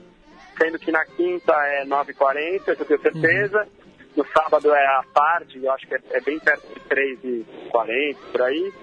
sendo 0.58 0.80
que 0.80 0.92
na 0.92 1.06
quinta 1.06 1.54
é 1.54 1.86
9h40, 1.86 2.62
eu 2.68 2.86
tenho 2.86 3.02
certeza. 3.02 3.64
Uhum. 3.64 3.78
No 4.18 4.26
sábado 4.34 4.74
é 4.74 4.86
à 4.86 5.04
tarde, 5.14 5.64
eu 5.64 5.72
acho 5.72 5.88
que 5.88 5.94
é, 5.94 6.00
é 6.12 6.22
bem 6.22 6.40
perto 6.40 6.68
de 6.74 6.80
3h40, 6.90 8.18
por 8.32 8.42
aí. 8.42 8.74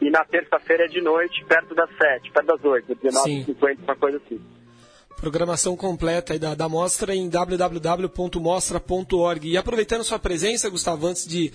E 0.00 0.08
na 0.10 0.24
terça-feira 0.24 0.84
é 0.84 0.88
de 0.88 1.00
noite, 1.00 1.44
perto 1.46 1.74
das 1.74 1.90
7, 1.96 2.30
perto 2.30 2.46
das 2.46 2.64
8, 2.64 2.94
19h50, 2.94 3.78
uma 3.82 3.96
coisa 3.96 4.18
assim. 4.18 4.40
Programação 5.16 5.76
completa 5.76 6.38
da, 6.38 6.54
da 6.54 6.68
mostra 6.68 7.12
em 7.12 7.28
www.mostra.org. 7.28 9.48
E 9.48 9.56
aproveitando 9.56 10.04
sua 10.04 10.20
presença, 10.20 10.70
Gustavo, 10.70 11.08
antes 11.08 11.26
de, 11.26 11.52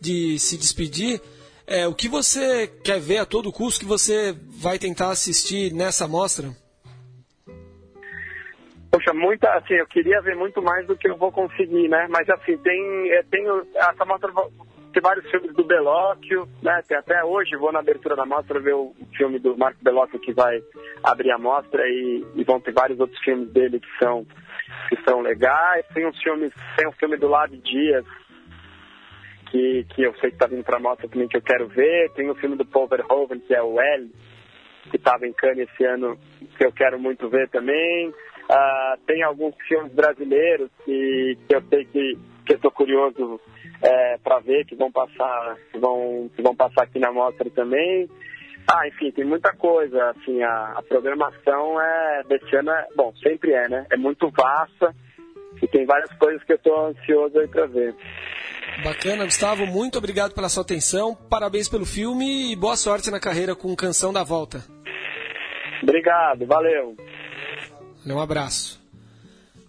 de 0.00 0.38
se 0.38 0.56
despedir, 0.56 1.20
é, 1.66 1.86
o 1.86 1.94
que 1.94 2.08
você 2.08 2.66
quer 2.84 3.00
ver 3.00 3.18
a 3.18 3.26
todo 3.26 3.52
custo 3.52 3.80
que 3.80 3.86
você 3.86 4.34
vai 4.60 4.78
tentar 4.78 5.10
assistir 5.10 5.72
nessa 5.72 6.06
mostra? 6.06 6.48
Poxa, 8.90 9.12
muita, 9.12 9.50
assim, 9.54 9.74
eu 9.74 9.86
queria 9.86 10.20
ver 10.20 10.36
muito 10.36 10.62
mais 10.62 10.86
do 10.86 10.96
que 10.96 11.08
eu 11.08 11.16
vou 11.16 11.32
conseguir, 11.32 11.88
né? 11.88 12.06
Mas 12.08 12.28
assim, 12.30 12.56
tem, 12.58 13.10
é, 13.10 13.22
tem 13.24 13.44
essa 13.74 14.04
mostra 14.04 14.30
tem 14.94 15.02
vários 15.02 15.28
filmes 15.28 15.52
do 15.54 15.64
Belóquio, 15.64 16.48
né? 16.62 16.80
Tem 16.86 16.96
até 16.96 17.24
hoje, 17.24 17.56
vou 17.56 17.72
na 17.72 17.80
abertura 17.80 18.14
da 18.14 18.24
mostra 18.24 18.60
ver 18.60 18.74
o 18.74 18.94
filme 19.16 19.40
do 19.40 19.58
Marco 19.58 19.82
Belóquio 19.82 20.20
que 20.20 20.32
vai 20.32 20.62
abrir 21.02 21.32
a 21.32 21.38
mostra 21.38 21.82
e, 21.84 22.24
e 22.36 22.44
vão 22.44 22.60
ter 22.60 22.72
vários 22.72 23.00
outros 23.00 23.18
filmes 23.24 23.52
dele 23.52 23.80
que 23.80 23.98
são 23.98 24.24
que 24.88 24.96
são 25.08 25.20
legais. 25.20 25.84
Tem 25.92 26.06
uns 26.06 26.16
filmes, 26.22 26.52
tem 26.76 26.86
um 26.86 26.92
filme 26.92 27.16
do 27.16 27.26
Lado 27.26 27.56
Dias 27.56 28.04
que, 29.54 29.86
que 29.94 30.02
eu 30.02 30.12
sei 30.16 30.30
que 30.30 30.36
está 30.36 30.48
vindo 30.48 30.64
para 30.64 30.78
a 30.78 30.80
mostra 30.80 31.08
também 31.08 31.28
que 31.28 31.36
eu 31.36 31.42
quero 31.42 31.68
ver. 31.68 32.10
Tem 32.14 32.28
o 32.28 32.34
filme 32.34 32.56
do 32.56 32.66
Paul 32.66 32.88
Verhoeven, 32.88 33.38
que 33.38 33.54
é 33.54 33.62
o 33.62 33.80
L, 33.80 34.10
que 34.90 34.96
estava 34.96 35.24
em 35.28 35.32
Cannes 35.32 35.68
esse 35.70 35.84
ano, 35.84 36.18
que 36.58 36.66
eu 36.66 36.72
quero 36.72 36.98
muito 36.98 37.28
ver 37.28 37.48
também. 37.50 38.08
Uh, 38.08 38.98
tem 39.06 39.22
alguns 39.22 39.54
filmes 39.68 39.92
brasileiros 39.92 40.68
que, 40.84 41.38
que 41.48 41.54
eu 41.54 41.62
sei 41.70 41.84
que, 41.84 42.18
que 42.44 42.52
eu 42.52 42.56
estou 42.56 42.70
curioso 42.72 43.40
é, 43.80 44.18
para 44.18 44.40
ver, 44.40 44.66
que 44.66 44.74
vão 44.74 44.90
passar, 44.90 45.56
que 45.70 45.78
vão, 45.78 46.28
que 46.34 46.42
vão 46.42 46.54
passar 46.56 46.82
aqui 46.82 46.98
na 46.98 47.12
mostra 47.12 47.48
também. 47.50 48.10
Ah, 48.68 48.88
enfim, 48.88 49.12
tem 49.12 49.24
muita 49.24 49.54
coisa. 49.54 50.10
Assim, 50.10 50.42
a, 50.42 50.74
a 50.76 50.82
programação 50.82 51.80
é, 51.80 52.22
desse 52.28 52.56
ano, 52.56 52.72
é, 52.72 52.86
bom, 52.96 53.14
sempre 53.22 53.52
é, 53.52 53.68
né? 53.68 53.86
É 53.92 53.96
muito 53.96 54.28
vasta 54.30 54.92
e 55.62 55.68
tem 55.68 55.86
várias 55.86 56.12
coisas 56.18 56.42
que 56.42 56.52
eu 56.52 56.56
estou 56.56 56.86
ansioso 56.86 57.38
aí 57.38 57.46
para 57.46 57.66
ver. 57.66 57.94
Bacana, 58.82 59.24
Gustavo, 59.24 59.66
muito 59.66 59.98
obrigado 59.98 60.32
pela 60.32 60.48
sua 60.48 60.62
atenção, 60.62 61.14
parabéns 61.14 61.68
pelo 61.68 61.86
filme 61.86 62.52
e 62.52 62.56
boa 62.56 62.76
sorte 62.76 63.10
na 63.10 63.20
carreira 63.20 63.54
com 63.54 63.76
Canção 63.76 64.12
da 64.12 64.24
Volta. 64.24 64.64
Obrigado, 65.82 66.46
valeu. 66.46 66.96
Um 68.06 68.18
abraço. 68.18 68.82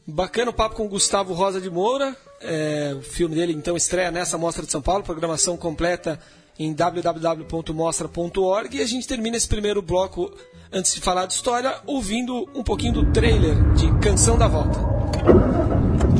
Bacana 0.08 0.52
o 0.52 0.54
papo 0.54 0.76
com 0.76 0.86
o 0.86 0.90
Gustavo 0.90 1.34
Rosa 1.34 1.60
de 1.60 1.70
Moura. 1.70 2.16
É, 2.42 2.94
o 2.98 3.02
filme 3.02 3.36
dele 3.36 3.54
então 3.54 3.78
estreia 3.78 4.12
nessa 4.12 4.38
Mostra 4.38 4.66
de 4.66 4.72
São 4.72 4.82
Paulo, 4.82 5.04
programação 5.04 5.58
completa 5.58 6.20
em 6.58 6.74
www.mostra.org 6.74 8.78
e 8.78 8.82
a 8.82 8.86
gente 8.86 9.06
termina 9.08 9.36
esse 9.36 9.48
primeiro 9.48 9.82
bloco, 9.82 10.32
antes 10.72 10.94
de 10.94 11.02
falar 11.02 11.26
de 11.26 11.34
história, 11.34 11.82
ouvindo 11.86 12.50
um 12.54 12.64
pouquinho 12.64 12.94
do 12.94 13.12
trailer 13.12 13.74
de 13.74 13.92
Canção 14.00 14.38
da 14.38 14.48
Volta. 14.48 14.80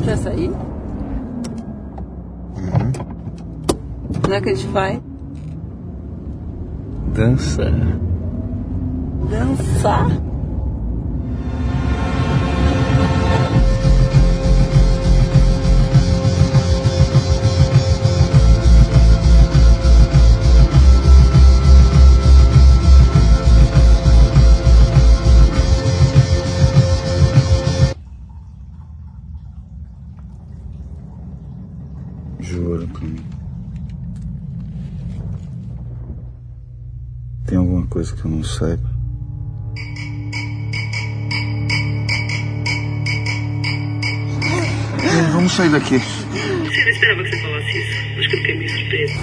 Quer 0.04 0.18
sair? 2.70 2.92
Como 4.22 4.34
é 4.34 4.40
que 4.40 4.50
a 4.50 4.54
gente 4.54 4.68
vai? 4.68 5.02
Dança. 7.14 7.64
Dançar? 9.30 10.25
Coisa 38.06 38.16
que 38.16 38.24
eu 38.24 38.30
não 38.30 38.44
saiba? 38.44 38.96
Vamos 45.32 45.52
sair 45.52 45.70
daqui. 45.70 45.98
Você 45.98 46.26
não 46.26 46.90
esperava 46.90 47.22
que 47.22 47.30
você 47.30 47.42
falasse 47.42 47.78
isso. 47.78 48.18
Acho 48.18 48.28
que 48.28 48.36
eu 48.36 48.40
fiquei 48.40 48.58
meio 48.58 48.70
surpresa. 48.70 49.14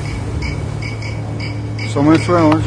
Sua 1.92 2.04
mãe 2.04 2.20
foi 2.20 2.40
aonde? 2.40 2.64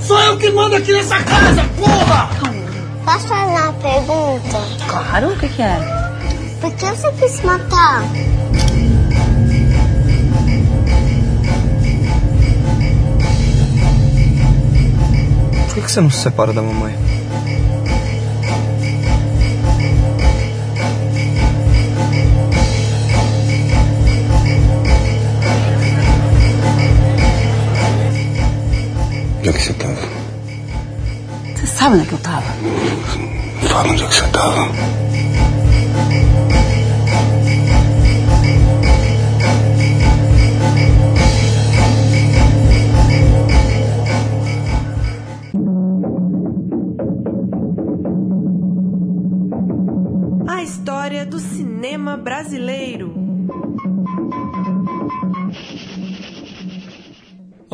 Sou 0.00 0.20
eu 0.20 0.38
que 0.38 0.50
mando 0.50 0.76
aqui 0.76 0.92
nessa 0.92 1.22
casa, 1.22 1.64
porra! 1.76 2.51
Pergunta? 3.82 4.60
Claro, 4.86 5.32
o 5.32 5.36
que, 5.36 5.48
que 5.48 5.60
é? 5.60 5.76
Por 6.60 6.72
que 6.76 6.86
você 6.86 7.10
quis 7.14 7.32
se 7.32 7.44
matar? 7.44 8.04
Por 15.66 15.74
que 15.74 15.80
que 15.80 15.90
você 15.90 16.00
não 16.00 16.10
se 16.10 16.18
separa 16.18 16.52
da 16.52 16.62
mamãe? 16.62 16.96
Onde 29.38 29.48
é 29.48 29.52
que 29.52 29.60
você 29.60 29.72
tava? 29.72 30.08
Você 31.56 31.66
sabe 31.66 31.96
onde 31.96 32.04
é 32.04 32.06
que 32.06 32.12
eu 32.12 32.18
tava? 32.18 32.46
Fala 33.68 33.88
onde 33.90 34.02
é 34.02 34.06
que 34.06 34.14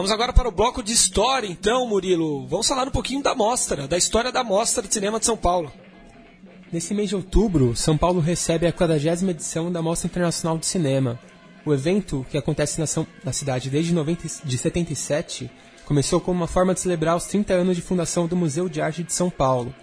Vamos 0.09 0.23
agora 0.23 0.33
para 0.33 0.49
o 0.49 0.51
bloco 0.51 0.83
de 0.83 0.90
história, 0.90 1.47
então, 1.47 1.87
Murilo. 1.87 2.47
Vamos 2.47 2.66
falar 2.66 2.88
um 2.88 2.90
pouquinho 2.90 3.23
da 3.23 3.35
mostra, 3.35 3.87
da 3.87 3.99
história 3.99 4.33
da 4.33 4.42
Mostra 4.42 4.83
de 4.88 4.94
Cinema 4.94 5.18
de 5.21 5.27
São 5.27 5.37
Paulo. 5.37 5.71
Nesse 6.73 6.94
mês 6.94 7.11
de 7.11 7.14
outubro, 7.14 7.77
São 7.77 7.94
Paulo 7.99 8.18
recebe 8.18 8.66
a 8.66 8.73
40 8.73 9.31
edição 9.31 9.71
da 9.71 9.83
Mostra 9.83 10.07
Internacional 10.07 10.57
de 10.57 10.64
Cinema. 10.64 11.21
O 11.62 11.75
evento, 11.75 12.25
que 12.31 12.38
acontece 12.38 12.81
na, 12.81 12.87
São- 12.87 13.07
na 13.23 13.35
cidade 13.35 13.68
desde 13.68 13.92
90, 13.92 14.27
de 14.47 14.57
77, 14.57 15.51
começou 15.85 16.23
como 16.23 16.40
uma 16.40 16.47
forma 16.47 16.73
de 16.73 16.81
celebrar 16.81 17.14
os 17.14 17.27
30 17.27 17.53
anos 17.53 17.77
de 17.77 17.83
fundação 17.83 18.27
do 18.27 18.35
Museu 18.35 18.66
de 18.66 18.81
Arte 18.81 19.03
de 19.03 19.12
São 19.12 19.29
Paulo. 19.29 19.75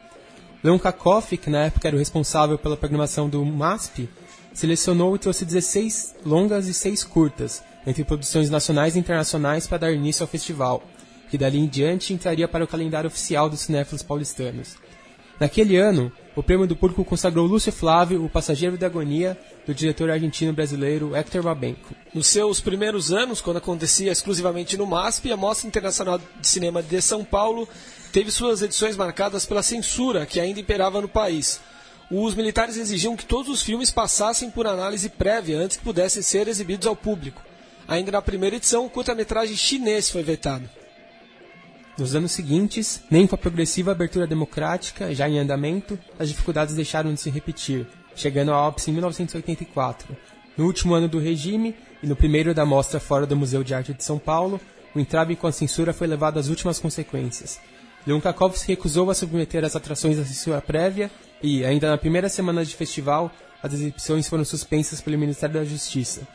Leon 0.63 0.79
Kakoff, 0.79 1.37
que 1.37 1.51
na 1.51 1.65
época 1.65 1.87
era 1.87 1.95
o 1.95 1.99
responsável 1.99 2.57
pela 2.57 2.75
programação 2.75 3.29
do 3.29 3.45
MASP, 3.45 4.09
selecionou 4.55 5.15
e 5.15 5.19
trouxe 5.19 5.45
16 5.45 6.15
longas 6.25 6.65
e 6.67 6.73
6 6.73 7.03
curtas, 7.03 7.61
entre 7.85 8.03
produções 8.03 8.49
nacionais 8.49 8.95
e 8.95 8.99
internacionais 8.99 9.67
para 9.67 9.79
dar 9.79 9.91
início 9.91 10.23
ao 10.23 10.27
festival, 10.27 10.83
que 11.29 11.37
dali 11.37 11.59
em 11.59 11.67
diante 11.67 12.13
entraria 12.13 12.47
para 12.47 12.63
o 12.63 12.67
calendário 12.67 13.07
oficial 13.07 13.49
dos 13.49 13.61
cinéfilos 13.61 14.03
paulistanos. 14.03 14.75
Naquele 15.39 15.75
ano, 15.75 16.11
o 16.33 16.41
prêmio 16.41 16.65
do 16.65 16.75
público 16.75 17.03
consagrou 17.03 17.45
Lúcio 17.45 17.71
Flávio, 17.71 18.23
o 18.23 18.29
passageiro 18.29 18.77
da 18.77 18.87
agonia, 18.87 19.37
do 19.65 19.73
diretor 19.73 20.09
argentino-brasileiro 20.09 21.15
Héctor 21.15 21.43
Babenco. 21.43 21.93
Nos 22.13 22.27
seus 22.27 22.61
primeiros 22.61 23.11
anos, 23.11 23.41
quando 23.41 23.57
acontecia 23.57 24.11
exclusivamente 24.11 24.77
no 24.77 24.85
MASP, 24.85 25.31
a 25.31 25.37
Mostra 25.37 25.67
Internacional 25.67 26.19
de 26.19 26.47
Cinema 26.47 26.81
de 26.81 27.01
São 27.01 27.23
Paulo 27.23 27.67
teve 28.13 28.31
suas 28.31 28.61
edições 28.61 28.95
marcadas 28.95 29.45
pela 29.45 29.61
censura 29.61 30.25
que 30.25 30.39
ainda 30.39 30.59
imperava 30.59 31.01
no 31.01 31.07
país. 31.07 31.59
Os 32.09 32.35
militares 32.35 32.77
exigiam 32.77 33.17
que 33.17 33.25
todos 33.25 33.51
os 33.51 33.61
filmes 33.61 33.91
passassem 33.91 34.49
por 34.49 34.67
análise 34.67 35.09
prévia 35.09 35.57
antes 35.57 35.75
que 35.75 35.83
pudessem 35.83 36.21
ser 36.21 36.47
exibidos 36.47 36.87
ao 36.87 36.95
público. 36.95 37.41
Ainda 37.87 38.11
na 38.11 38.21
primeira 38.21 38.55
edição, 38.55 38.85
o 38.85 38.89
curta-metragem 38.89 39.55
chinês 39.55 40.09
foi 40.09 40.23
vetado. 40.23 40.67
Nos 41.97 42.15
anos 42.15 42.31
seguintes, 42.31 43.01
nem 43.09 43.25
com 43.27 43.35
a 43.35 43.37
progressiva 43.37 43.91
abertura 43.91 44.27
democrática, 44.27 45.13
já 45.13 45.29
em 45.29 45.39
andamento, 45.39 45.97
as 46.19 46.27
dificuldades 46.27 46.75
deixaram 46.75 47.13
de 47.13 47.21
se 47.21 47.29
repetir, 47.29 47.87
chegando 48.15 48.51
ao 48.51 48.67
ápice 48.67 48.89
em 48.89 48.93
1984. 48.93 50.17
No 50.57 50.65
último 50.65 50.93
ano 50.93 51.07
do 51.07 51.19
regime 51.19 51.75
e 52.01 52.07
no 52.07 52.15
primeiro 52.15 52.53
da 52.53 52.65
mostra 52.65 52.99
fora 52.99 53.25
do 53.25 53.35
Museu 53.35 53.63
de 53.63 53.73
Arte 53.73 53.93
de 53.93 54.03
São 54.03 54.17
Paulo, 54.17 54.59
o 54.93 54.99
entrave 54.99 55.35
com 55.35 55.47
a 55.47 55.51
censura 55.51 55.93
foi 55.93 56.07
levado 56.07 56.39
às 56.39 56.47
últimas 56.47 56.79
consequências. 56.79 57.59
Leon 58.05 58.19
Kakov 58.19 58.57
se 58.57 58.67
recusou 58.67 59.09
a 59.09 59.15
submeter 59.15 59.63
as 59.63 59.75
atrações 59.75 60.17
à 60.17 60.25
censura 60.25 60.61
prévia 60.61 61.11
e, 61.41 61.63
ainda 61.63 61.89
na 61.89 61.97
primeira 61.97 62.29
semana 62.29 62.65
de 62.65 62.75
festival, 62.75 63.31
as 63.61 63.73
exibições 63.73 64.27
foram 64.27 64.43
suspensas 64.43 65.01
pelo 65.01 65.17
Ministério 65.17 65.55
da 65.55 65.65
Justiça. 65.65 66.27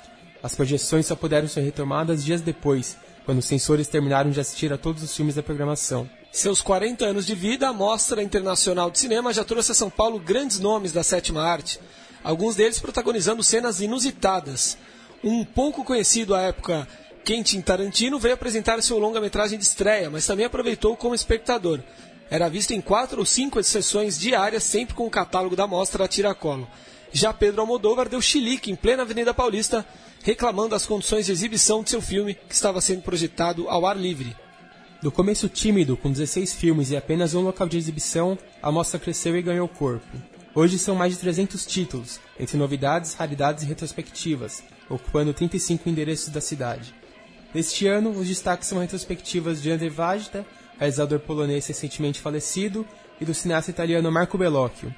As 0.43 0.55
projeções 0.55 1.07
só 1.07 1.15
puderam 1.15 1.49
ser 1.49 1.61
retomadas 1.61 2.25
dias 2.25 2.41
depois, 2.41 2.97
quando 3.25 3.39
os 3.39 3.45
censores 3.45 3.89
terminaram 3.89 4.31
de 4.31 4.41
assistir 4.41 4.73
a 4.73 4.79
todos 4.79 5.03
os 5.03 5.15
filmes 5.15 5.35
da 5.35 5.43
programação. 5.43 6.09
Seus 6.33 6.63
40 6.63 7.05
anos 7.05 7.27
de 7.27 7.35
vida, 7.35 7.69
a 7.69 7.73
Mostra 7.73 8.23
Internacional 8.23 8.91
de 8.91 8.99
Cinema 8.99 9.33
já 9.33 9.45
trouxe 9.45 9.73
a 9.73 9.75
São 9.75 9.91
Paulo 9.91 10.19
grandes 10.19 10.59
nomes 10.59 10.93
da 10.93 11.03
sétima 11.03 11.43
arte, 11.43 11.79
alguns 12.25 12.57
deles 12.57 12.79
protagonizando 12.79 13.43
cenas 13.43 13.81
inusitadas. 13.81 14.79
Um 15.23 15.45
pouco 15.45 15.85
conhecido 15.85 16.35
à 16.35 16.41
época, 16.41 16.89
Quentin 17.25 17.61
Tarantino 17.61 18.19
veio 18.19 18.35
apresentar 18.35 18.81
seu 18.83 18.99
longa-metragem 18.99 19.59
de 19.59 19.65
estreia, 19.65 20.09
mas 20.09 20.27
também 20.27 20.47
aproveitou 20.47 20.97
como 20.97 21.15
espectador. 21.15 21.81
Era 22.31 22.49
visto 22.49 22.71
em 22.71 22.81
quatro 22.81 23.19
ou 23.19 23.27
cinco 23.27 23.63
sessões 23.63 24.19
diárias, 24.19 24.63
sempre 24.63 24.95
com 24.95 25.07
o 25.07 25.11
catálogo 25.11 25.57
da 25.57 25.67
mostra 25.67 26.05
a 26.05 26.09
tiracolo. 26.09 26.67
Já 27.13 27.33
Pedro 27.33 27.61
Almodóvar 27.61 28.09
deu 28.09 28.23
chilique 28.23 28.71
em 28.71 28.77
plena 28.77 29.03
Avenida 29.03 29.35
Paulista, 29.35 29.85
reclamando 30.23 30.75
as 30.75 30.87
condições 30.87 31.27
de 31.27 31.33
exibição 31.33 31.83
de 31.83 31.91
seu 31.91 32.03
filme, 32.03 32.35
que 32.35 32.55
estava 32.55 32.81
sendo 32.81 33.03
projetado 33.03 33.69
ao 33.69 33.87
ar 33.87 33.97
livre. 33.97 34.37
Do 35.03 35.11
começo 35.11 35.49
tímido, 35.49 35.97
com 35.97 36.13
16 36.13 36.55
filmes 36.55 36.91
e 36.91 36.97
apenas 36.97 37.35
um 37.35 37.41
local 37.41 37.67
de 37.67 37.79
exibição, 37.79 38.39
a 38.63 38.71
mostra 38.71 39.01
cresceu 39.01 39.37
e 39.37 39.43
ganhou 39.43 39.67
corpo. 39.67 40.07
Hoje 40.55 40.79
são 40.79 40.95
mais 40.95 41.15
de 41.15 41.19
300 41.21 41.65
títulos, 41.65 42.21
entre 42.39 42.59
novidades, 42.59 43.15
raridades 43.15 43.65
e 43.65 43.67
retrospectivas, 43.67 44.63
ocupando 44.91 45.33
35 45.33 45.89
endereços 45.89 46.29
da 46.29 46.41
cidade. 46.41 46.95
Neste 47.55 47.87
ano, 47.87 48.11
os 48.11 48.29
destaques 48.29 48.69
são 48.69 48.79
retrospectivas 48.79 49.63
de 49.63 49.71
André 49.71 49.89
Vajda, 49.89 50.45
realizador 50.79 51.21
polonês 51.21 51.67
recentemente 51.67 52.21
falecido, 52.21 52.87
e 53.21 53.25
do 53.25 53.35
cineasta 53.35 53.71
italiano 53.71 54.11
Marco 54.11 54.37
Bellocchio. 54.37 54.95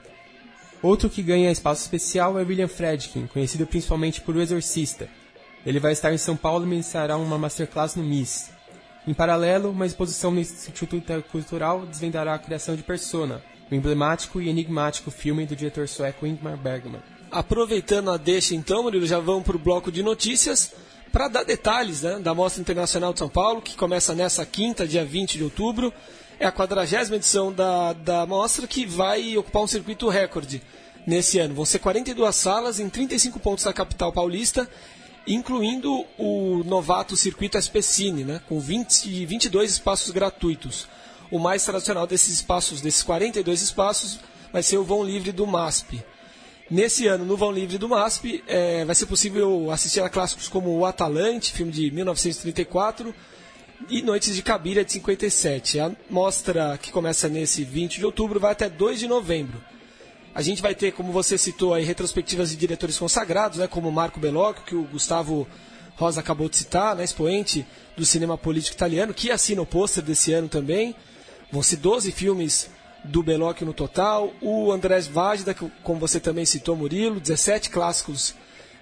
Outro 0.82 1.08
que 1.08 1.22
ganha 1.22 1.50
espaço 1.50 1.82
especial 1.82 2.38
é 2.38 2.42
William 2.42 2.66
Fredkin, 2.66 3.28
conhecido 3.28 3.66
principalmente 3.66 4.20
por 4.20 4.34
O 4.34 4.40
Exorcista. 4.40 5.08
Ele 5.64 5.78
vai 5.78 5.92
estar 5.92 6.12
em 6.12 6.18
São 6.18 6.36
Paulo 6.36 6.64
e 6.64 6.68
ministrará 6.68 7.16
uma 7.16 7.38
masterclass 7.38 7.94
no 7.94 8.02
MIS. 8.02 8.50
Em 9.06 9.14
paralelo, 9.14 9.70
uma 9.70 9.86
exposição 9.86 10.32
no 10.32 10.40
Instituto 10.40 11.00
Cultural 11.30 11.86
desvendará 11.86 12.34
a 12.34 12.38
criação 12.38 12.74
de 12.74 12.82
Persona, 12.82 13.42
o 13.70 13.74
emblemático 13.74 14.40
e 14.40 14.48
enigmático 14.48 15.10
filme 15.10 15.46
do 15.46 15.54
diretor 15.54 15.86
sueco 15.86 16.26
Ingmar 16.26 16.56
Bergman. 16.56 17.00
Aproveitando 17.30 18.10
a 18.10 18.16
deixa 18.16 18.54
então, 18.54 18.82
Murilo, 18.82 19.06
já 19.06 19.20
vamos 19.20 19.44
para 19.44 19.56
o 19.56 19.60
bloco 19.60 19.90
de 19.90 20.02
notícias 20.02 20.72
para 21.12 21.28
dar 21.28 21.44
detalhes 21.44 22.02
né, 22.02 22.18
da 22.18 22.34
Mostra 22.34 22.60
Internacional 22.60 23.12
de 23.12 23.20
São 23.20 23.28
Paulo, 23.28 23.62
que 23.62 23.76
começa 23.76 24.14
nessa 24.14 24.44
quinta, 24.44 24.86
dia 24.86 25.04
20 25.04 25.38
de 25.38 25.44
outubro. 25.44 25.92
É 26.42 26.46
a 26.46 26.52
quadragésima 26.52 27.16
edição 27.16 27.52
da, 27.52 27.92
da 27.92 28.26
mostra 28.26 28.66
que 28.66 28.85
vai 28.85 29.37
ocupar 29.37 29.62
um 29.62 29.66
circuito 29.68 30.09
recorde 30.09 30.61
nesse 31.07 31.38
ano. 31.38 31.55
Vão 31.55 31.64
ser 31.64 31.78
42 31.78 32.35
salas 32.35 32.81
em 32.81 32.88
35 32.88 33.38
pontos 33.38 33.62
da 33.62 33.72
capital 33.72 34.12
paulista 34.12 34.68
incluindo 35.24 36.05
o 36.18 36.64
novato 36.64 37.16
circuito 37.16 37.57
SPCine, 37.57 38.24
né, 38.24 38.40
com 38.48 38.59
20, 38.59 39.24
22 39.24 39.70
espaços 39.70 40.11
gratuitos. 40.11 40.88
O 41.31 41.38
mais 41.38 41.64
tradicional 41.64 42.09
desses 42.09 42.35
espaços, 42.35 42.81
desses 42.81 43.05
42 43.05 43.62
espaços, 43.62 44.18
vai 44.52 44.64
ser 44.64 44.78
o 44.78 44.85
vão 44.85 45.05
livre 45.05 45.31
do 45.31 45.46
MASP. 45.46 46.02
Nesse 46.68 47.07
ano, 47.07 47.24
no 47.24 47.37
vão 47.37 47.52
livre 47.52 47.78
do 47.78 47.88
MASP, 47.88 48.42
é, 48.48 48.85
vai 48.85 48.96
ser 48.96 49.07
possível 49.07 49.70
assistir 49.70 50.00
a 50.00 50.09
clássicos 50.09 50.48
como 50.48 50.76
O 50.76 50.85
Atalante, 50.85 51.52
filme 51.52 51.70
de 51.70 51.90
1934, 51.90 53.14
e 53.88 54.02
Noites 54.02 54.34
de 54.34 54.42
Cabiria, 54.42 54.84
de 54.84 54.92
57. 54.92 55.80
A 55.80 55.92
mostra 56.08 56.78
que 56.78 56.92
começa 56.92 57.28
nesse 57.28 57.64
20 57.64 57.98
de 57.98 58.06
outubro 58.06 58.40
vai 58.40 58.52
até 58.52 58.68
2 58.68 59.00
de 59.00 59.08
novembro. 59.08 59.62
A 60.34 60.40
gente 60.40 60.62
vai 60.62 60.74
ter, 60.74 60.92
como 60.92 61.12
você 61.12 61.36
citou, 61.36 61.74
aí, 61.74 61.84
retrospectivas 61.84 62.50
de 62.50 62.56
diretores 62.56 62.98
consagrados, 62.98 63.58
né, 63.58 63.66
como 63.66 63.92
Marco 63.92 64.18
Bellocchio, 64.18 64.64
que 64.64 64.74
o 64.74 64.84
Gustavo 64.84 65.46
Rosa 65.96 66.20
acabou 66.20 66.48
de 66.48 66.56
citar, 66.56 66.96
né, 66.96 67.04
expoente 67.04 67.66
do 67.96 68.04
cinema 68.06 68.38
político 68.38 68.74
italiano, 68.74 69.12
que 69.12 69.30
assina 69.30 69.60
o 69.60 69.66
pôster 69.66 70.02
desse 70.02 70.32
ano 70.32 70.48
também. 70.48 70.94
Vão 71.50 71.62
ser 71.62 71.76
12 71.76 72.10
filmes 72.12 72.70
do 73.04 73.22
Bellocchio 73.22 73.66
no 73.66 73.74
total. 73.74 74.32
O 74.40 74.72
Andrés 74.72 75.06
Vajda, 75.06 75.52
que, 75.52 75.70
como 75.82 76.00
você 76.00 76.18
também 76.18 76.46
citou, 76.46 76.76
Murilo, 76.76 77.20
17 77.20 77.68
clássicos 77.68 78.34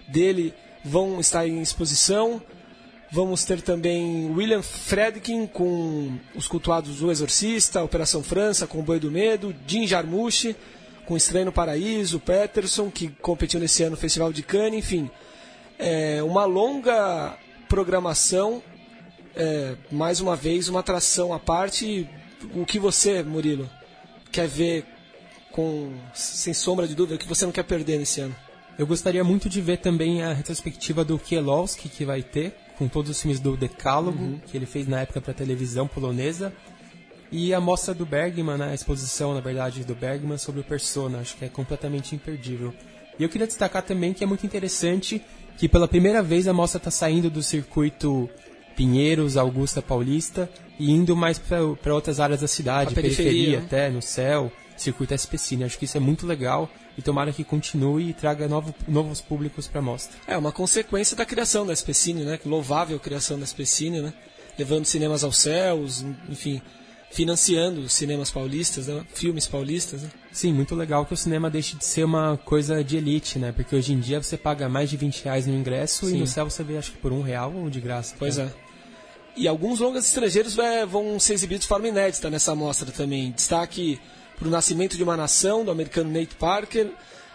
dele 0.07 0.55
vão 0.85 1.19
estar 1.21 1.47
em 1.47 1.61
exposição. 1.61 2.41
Vamos 3.13 3.45
ter 3.45 3.61
também 3.61 4.31
William 4.31 4.63
Fredkin 4.63 5.45
com 5.47 6.17
os 6.33 6.47
cultuados 6.47 7.03
O 7.03 7.11
Exorcista, 7.11 7.83
Operação 7.83 8.23
França, 8.23 8.69
com 8.69 8.79
o 8.79 8.83
Boi 8.83 9.01
do 9.01 9.11
Medo, 9.11 9.53
Jim 9.67 9.85
Jarmusch, 9.85 10.55
com 11.07 11.17
Estranho 11.17 11.47
no 11.47 11.53
Paraíso, 11.53 12.21
Peterson, 12.21 12.89
que 12.89 13.09
competiu 13.09 13.59
nesse 13.59 13.83
ano 13.83 13.93
no 13.93 13.97
Festival 13.97 14.33
de 14.33 14.45
Cannes, 14.45 14.79
enfim. 14.79 15.11
É 15.77 16.23
uma 16.23 16.45
longa 16.45 17.37
programação, 17.69 18.63
é, 19.35 19.75
mais 19.91 20.21
uma 20.21 20.37
vez, 20.37 20.69
uma 20.69 20.79
atração 20.79 21.33
à 21.33 21.39
parte. 21.41 22.09
O 22.55 22.65
que 22.65 22.79
você, 22.79 23.25
Murilo, 23.25 23.69
quer 24.31 24.47
ver 24.47 24.85
com 25.51 25.93
sem 26.15 26.55
sombra 26.55 26.87
de 26.87 26.95
dúvida, 26.95 27.17
o 27.17 27.19
que 27.19 27.27
você 27.27 27.45
não 27.45 27.53
quer 27.53 27.65
perder 27.65 27.99
nesse 27.99 28.21
ano? 28.21 28.37
Eu 28.79 28.87
gostaria 28.87 29.25
muito 29.25 29.49
de 29.49 29.61
ver 29.61 29.79
também 29.79 30.23
a 30.23 30.33
retrospectiva 30.33 31.05
do 31.05 31.19
Kielowski 31.19 31.89
que 31.89 32.05
vai 32.05 32.23
ter, 32.23 32.55
com 32.81 32.89
todos 32.89 33.11
os 33.11 33.21
filmes 33.21 33.39
do 33.39 33.59
Decálogo, 33.59 34.25
uhum. 34.25 34.41
que 34.47 34.57
ele 34.57 34.65
fez 34.65 34.89
na 34.89 35.03
época 35.03 35.21
para 35.21 35.35
televisão 35.35 35.87
polonesa. 35.87 36.51
E 37.31 37.53
a 37.53 37.61
mostra 37.61 37.93
do 37.93 38.07
Bergman, 38.07 38.57
né, 38.57 38.71
a 38.71 38.75
exposição, 38.75 39.35
na 39.35 39.41
verdade, 39.41 39.85
do 39.85 39.95
Bergman 39.95 40.39
sobre 40.39 40.63
o 40.63 40.65
Persona, 40.65 41.19
acho 41.19 41.37
que 41.37 41.45
é 41.45 41.49
completamente 41.49 42.15
imperdível. 42.15 42.73
E 43.19 43.23
eu 43.23 43.29
queria 43.29 43.47
destacar 43.47 43.83
também 43.83 44.15
que 44.15 44.25
é 44.25 44.27
muito 44.27 44.47
interessante 44.47 45.21
que 45.59 45.69
pela 45.69 45.87
primeira 45.87 46.23
vez 46.23 46.49
a 46.49 46.55
mostra 46.55 46.79
está 46.79 46.91
saindo 46.91 47.29
do 47.29 47.43
circuito 47.43 48.31
Pinheiros, 48.75 49.37
Augusta 49.37 49.83
Paulista 49.83 50.49
e 50.79 50.91
indo 50.91 51.15
mais 51.15 51.39
para 51.39 51.95
outras 51.95 52.19
áreas 52.19 52.41
da 52.41 52.49
cidade, 52.49 52.95
periferia, 52.95 53.31
periferia 53.31 53.59
até, 53.59 53.91
no 53.91 54.01
céu, 54.01 54.51
circuito 54.75 55.13
SPCine. 55.13 55.65
Acho 55.65 55.79
que 55.79 55.85
isso 55.85 55.99
é 55.99 56.01
muito 56.01 56.27
legal 56.27 56.71
e 56.97 57.03
tomara 57.03 57.33
que 57.33 57.45
continue 57.45 58.11
e 58.11 58.15
traga 58.15 58.49
novo, 58.49 58.75
novos 58.87 59.21
públicos 59.21 59.67
para 59.67 59.81
a 59.81 59.83
mostra. 59.83 60.19
É 60.27 60.37
uma 60.37 60.53
consequência 60.53 61.17
da 61.17 61.25
criação 61.25 61.67
da 61.67 61.73
SPCine, 61.73 62.25
né? 62.25 62.39
Louvável 62.45 62.99
criação 62.99 63.39
da 63.39 63.45
SPCine, 63.45 64.01
né? 64.01 64.13
Levando 64.59 64.85
cinemas 64.85 65.25
aos 65.25 65.39
céus, 65.39 66.05
enfim, 66.29 66.61
financiando 67.11 67.89
cinemas 67.89 68.31
paulistas, 68.31 68.87
né? 68.87 69.05
filmes 69.15 69.47
paulistas. 69.47 70.03
Né? 70.03 70.11
Sim, 70.33 70.53
muito 70.53 70.75
legal 70.75 71.05
que 71.05 71.13
o 71.15 71.17
cinema 71.17 71.51
deixe 71.51 71.77
de 71.77 71.85
ser 71.85 72.05
uma 72.05 72.37
coisa 72.37 72.85
de 72.85 72.97
elite, 72.97 73.39
né? 73.39 73.53
Porque 73.53 73.75
hoje 73.75 73.93
em 73.93 74.01
dia 74.01 74.23
você 74.23 74.37
paga 74.37 74.69
mais 74.69 74.89
de 74.89 74.97
20 74.97 75.25
reais 75.25 75.47
no 75.47 75.55
ingresso 75.55 76.07
Sim. 76.07 76.17
e 76.17 76.21
no 76.21 76.27
céu 76.27 76.49
você 76.49 76.63
vê 76.63 76.79
acho 76.79 76.93
que 76.93 76.99
por 76.99 77.13
um 77.13 77.21
real 77.21 77.53
ou 77.55 77.69
de 77.69 77.81
graça. 77.81 78.15
Pois 78.19 78.39
é. 78.39 78.53
E 79.37 79.49
alguns 79.49 79.81
longas 79.81 80.07
estrangeiros 80.07 80.59
é, 80.59 80.85
vão 80.85 81.19
ser 81.19 81.35
exibidos 81.35 81.63
de 81.63 81.69
forma 81.69 81.89
inédita 81.89 82.31
nessa 82.31 82.55
mostra 82.55 82.91
também. 82.93 83.33
Destaque 83.33 83.99
para 84.41 84.49
o 84.49 84.51
Nascimento 84.51 84.97
de 84.97 85.03
uma 85.03 85.19
Nação, 85.19 85.67
do 85.67 85.71
americano 85.71 86.11
Nate 86.11 86.35
Parker, 86.35 86.91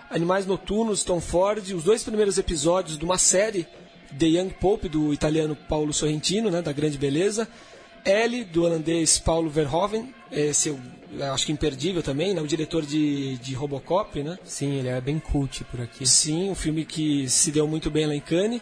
Animais 0.09 0.47
Noturnos, 0.47 1.03
Tom 1.03 1.21
Ford, 1.21 1.63
os 1.71 1.83
dois 1.83 2.03
primeiros 2.03 2.39
episódios 2.39 2.97
de 2.97 3.05
uma 3.05 3.19
série, 3.19 3.67
The 4.17 4.25
Young 4.25 4.49
Pope, 4.49 4.89
do 4.89 5.13
italiano 5.13 5.55
Paulo 5.55 5.93
Sorrentino, 5.93 6.49
né, 6.49 6.63
da 6.63 6.73
Grande 6.73 6.97
Beleza, 6.97 7.47
L, 8.03 8.43
do 8.45 8.63
holandês 8.63 9.19
Paulo 9.19 9.51
Verhoeven, 9.51 10.13
esse 10.31 10.69
eu 10.69 10.79
acho 11.31 11.45
que 11.45 11.51
imperdível 11.51 12.01
também, 12.01 12.33
né? 12.33 12.41
o 12.41 12.47
diretor 12.47 12.83
de, 12.85 13.37
de 13.37 13.53
Robocop, 13.53 14.21
né? 14.21 14.37
Sim, 14.43 14.73
ele 14.73 14.89
é 14.89 14.99
bem 14.99 15.19
cult 15.19 15.63
por 15.65 15.79
aqui. 15.79 16.05
Sim, 16.05 16.49
um 16.49 16.55
filme 16.55 16.83
que 16.83 17.29
se 17.29 17.51
deu 17.51 17.67
muito 17.67 17.89
bem 17.89 18.05
lá 18.05 18.15
em 18.15 18.19
Cannes. 18.19 18.61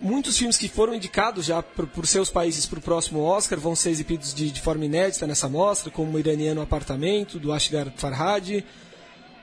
Muitos 0.00 0.38
filmes 0.38 0.56
que 0.56 0.66
foram 0.66 0.94
indicados 0.94 1.44
já 1.44 1.62
por, 1.62 1.86
por 1.86 2.06
seus 2.06 2.30
países 2.30 2.64
para 2.64 2.78
o 2.78 2.82
próximo 2.82 3.20
Oscar 3.20 3.60
vão 3.60 3.76
ser 3.76 3.90
exibidos 3.90 4.32
de, 4.32 4.50
de, 4.50 4.60
forma 4.60 4.86
inédita 4.86 5.26
nessa 5.26 5.46
mostra, 5.46 5.90
como 5.90 6.16
o 6.16 6.18
iraniano 6.18 6.62
Apartamento, 6.62 7.38
do 7.38 7.52
Ashgar 7.52 7.92
Farhadi, 7.96 8.64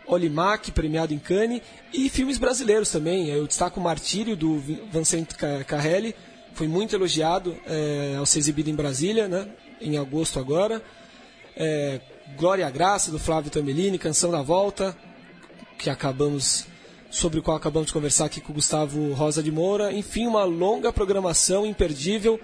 Olimak, 0.08 0.72
premiado 0.72 1.13
em 1.13 1.20
Cannes, 1.20 1.62
e 1.93 2.10
filmes 2.10 2.39
brasileiros 2.39 2.89
também. 2.89 3.30
Eu 3.30 3.46
destaco 3.46 3.80
o 3.80 3.84
Martírio, 3.84 4.36
do 4.36 4.58
Vincent 4.91 5.34
Carrelli, 5.67 6.15
foi 6.54 6.67
muito 6.67 6.96
elogiado 6.96 7.56
é, 7.67 8.15
ao 8.17 8.26
ser 8.26 8.39
exibido 8.39 8.67
em 8.67 8.76
Brasília, 8.76 9.28
né, 9.28 9.48
em 9.80 10.00
agosto 10.00 10.39
agora. 10.39 10.82
É, 11.56 12.02
Glória 12.36 12.67
e 12.67 12.72
Graça, 12.72 13.12
do 13.12 13.20
Flávio 13.20 13.52
Tambellini, 13.52 14.00
Canção 14.00 14.32
da 14.32 14.41
Volta, 14.41 14.98
que 15.78 15.88
acabamos 15.88 16.65
sobre 17.10 17.39
o 17.39 17.43
qual 17.43 17.58
acabamos 17.58 17.88
de 17.88 17.93
conversar 17.93 18.26
aqui 18.26 18.41
com 18.41 18.52
o 18.52 18.56
Gustavo 18.56 19.13
Rosa 19.13 19.41
de 19.41 19.52
Moura. 19.52 19.93
Enfim, 19.93 20.28
uma 20.28 20.43
longa 20.43 20.91
programação 20.91 21.65
imperdível, 21.65 22.38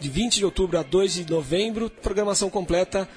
de 0.00 0.08
20 0.08 0.34
de 0.36 0.44
outubro 0.44 0.78
a 0.78 0.82
2 0.82 1.14
de 1.14 1.30
novembro, 1.30 1.88
programação 1.90 2.50
completa 2.50 3.08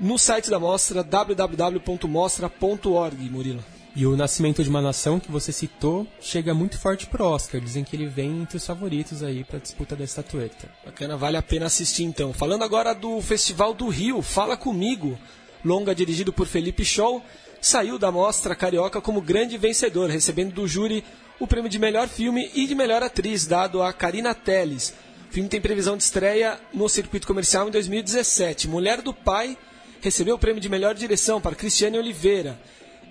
no 0.00 0.18
site 0.18 0.50
da 0.50 0.58
mostra 0.58 1.00
www.mostra.org, 1.02 3.30
Murilo. 3.30 3.62
E 3.94 4.06
o 4.06 4.16
Nascimento 4.16 4.64
de 4.64 4.70
uma 4.70 4.80
Nação, 4.80 5.20
que 5.20 5.30
você 5.30 5.52
citou, 5.52 6.06
chega 6.18 6.54
muito 6.54 6.78
forte 6.78 7.06
pro 7.06 7.26
Oscar. 7.26 7.60
Dizem 7.60 7.84
que 7.84 7.94
ele 7.94 8.06
vem 8.06 8.40
entre 8.40 8.56
os 8.56 8.66
favoritos 8.66 9.22
aí 9.22 9.44
para 9.44 9.58
a 9.58 9.60
disputa 9.60 9.94
da 9.94 10.02
estatueta. 10.02 10.66
Bacana, 10.82 11.14
vale 11.14 11.36
a 11.36 11.42
pena 11.42 11.66
assistir 11.66 12.04
então. 12.04 12.32
Falando 12.32 12.64
agora 12.64 12.94
do 12.94 13.20
Festival 13.20 13.74
do 13.74 13.88
Rio, 13.88 14.22
Fala 14.22 14.56
Comigo, 14.56 15.18
longa 15.62 15.94
dirigido 15.94 16.32
por 16.32 16.46
Felipe 16.46 16.86
Scholl, 16.86 17.22
saiu 17.62 17.96
da 17.96 18.10
mostra 18.10 18.56
carioca 18.56 19.00
como 19.00 19.20
grande 19.20 19.56
vencedor, 19.56 20.10
recebendo 20.10 20.52
do 20.52 20.66
júri 20.66 21.04
o 21.38 21.46
prêmio 21.46 21.70
de 21.70 21.78
melhor 21.78 22.08
filme 22.08 22.50
e 22.54 22.66
de 22.66 22.74
melhor 22.74 23.04
atriz, 23.04 23.46
dado 23.46 23.80
a 23.80 23.92
Karina 23.92 24.34
Telles. 24.34 24.92
O 25.30 25.32
filme 25.32 25.48
tem 25.48 25.60
previsão 25.60 25.96
de 25.96 26.02
estreia 26.02 26.58
no 26.74 26.88
circuito 26.88 27.26
comercial 27.26 27.68
em 27.68 27.70
2017. 27.70 28.66
Mulher 28.66 29.00
do 29.00 29.14
Pai 29.14 29.56
recebeu 30.00 30.34
o 30.34 30.38
prêmio 30.38 30.60
de 30.60 30.68
melhor 30.68 30.94
direção 30.94 31.40
para 31.40 31.54
Cristiane 31.54 31.96
Oliveira 31.96 32.60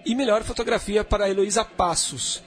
e 0.06 0.14
melhor 0.14 0.44
fotografia 0.44 1.04
para 1.04 1.30
Heloísa 1.30 1.64
Passos. 1.64 2.44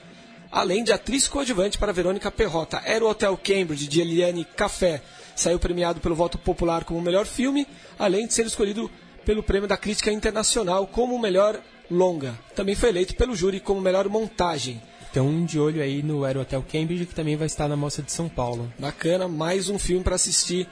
além 0.51 0.83
de 0.85 0.93
atriz 0.93 1.27
coadjuvante 1.27 1.77
para 1.77 1.91
Verônica 1.91 2.31
Perrota. 2.31 2.81
Era 2.85 3.03
o 3.03 3.09
Hotel 3.09 3.37
Cambridge, 3.43 3.87
de 3.87 3.99
Eliane 3.99 4.45
Café. 4.45 5.01
Saiu 5.35 5.59
premiado 5.59 5.99
pelo 5.99 6.15
voto 6.15 6.37
popular 6.37 6.85
como 6.85 7.01
melhor 7.01 7.25
filme, 7.25 7.67
além 7.99 8.25
de 8.25 8.33
ser 8.33 8.45
escolhido 8.45 8.89
pelo 9.25 9.43
Prêmio 9.43 9.67
da 9.67 9.75
Crítica 9.75 10.11
Internacional 10.11 10.87
como 10.87 11.13
o 11.13 11.19
melhor 11.19 11.59
longa. 11.89 12.37
Também 12.55 12.75
foi 12.75 12.89
eleito 12.89 13.15
pelo 13.15 13.35
júri 13.35 13.59
como 13.59 13.81
melhor 13.81 14.07
montagem. 14.09 14.81
Então, 15.09 15.45
de 15.45 15.59
olho 15.59 15.81
aí 15.81 16.03
no 16.03 16.25
Aero 16.25 16.41
Hotel 16.41 16.63
Cambridge, 16.69 17.05
que 17.05 17.15
também 17.15 17.37
vai 17.37 17.47
estar 17.47 17.67
na 17.67 17.75
Mostra 17.77 18.03
de 18.03 18.11
São 18.11 18.27
Paulo. 18.27 18.71
Bacana, 18.77 19.27
mais 19.27 19.69
um 19.69 19.79
filme 19.79 20.03
para 20.03 20.15
assistir 20.15 20.67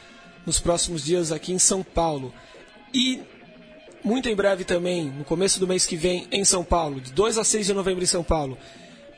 nos 0.45 0.59
próximos 0.59 1.03
dias 1.05 1.31
aqui 1.31 1.53
em 1.53 1.59
São 1.59 1.81
Paulo. 1.81 2.33
E 2.93 3.21
muito 4.03 4.27
em 4.27 4.35
breve 4.35 4.65
também, 4.65 5.05
no 5.05 5.23
começo 5.23 5.59
do 5.59 5.67
mês 5.67 5.85
que 5.85 5.95
vem, 5.95 6.27
em 6.29 6.43
São 6.43 6.63
Paulo, 6.63 6.99
de 6.99 7.13
2 7.13 7.37
a 7.37 7.43
6 7.43 7.67
de 7.67 7.73
novembro 7.73 8.03
em 8.03 8.07
São 8.07 8.23
Paulo. 8.23 8.57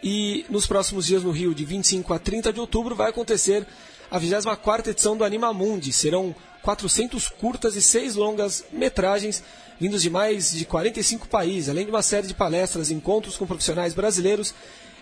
E 0.03 0.45
nos 0.47 0.67
próximos 0.67 1.07
dias 1.07 1.23
no 1.23 1.31
Rio, 1.31 1.55
de 1.55 1.65
25 1.65 2.13
a 2.13 2.19
30 2.19 2.53
de 2.53 2.59
outubro, 2.59 2.93
vai 2.93 3.09
acontecer 3.09 3.65
a 4.11 4.19
24 4.19 4.91
edição 4.91 5.17
do 5.17 5.23
Anima 5.23 5.51
Mundi. 5.51 5.91
Serão 5.91 6.35
400 6.61 7.27
curtas 7.29 7.75
e 7.75 7.81
6 7.81 8.13
longas 8.13 8.63
metragens 8.71 9.43
vindos 9.79 10.01
de 10.01 10.09
mais 10.09 10.51
de 10.51 10.65
45 10.65 11.27
países, 11.27 11.69
além 11.69 11.85
de 11.85 11.91
uma 11.91 12.01
série 12.01 12.27
de 12.27 12.33
palestras, 12.33 12.91
encontros 12.91 13.37
com 13.37 13.45
profissionais 13.45 13.93
brasileiros 13.93 14.53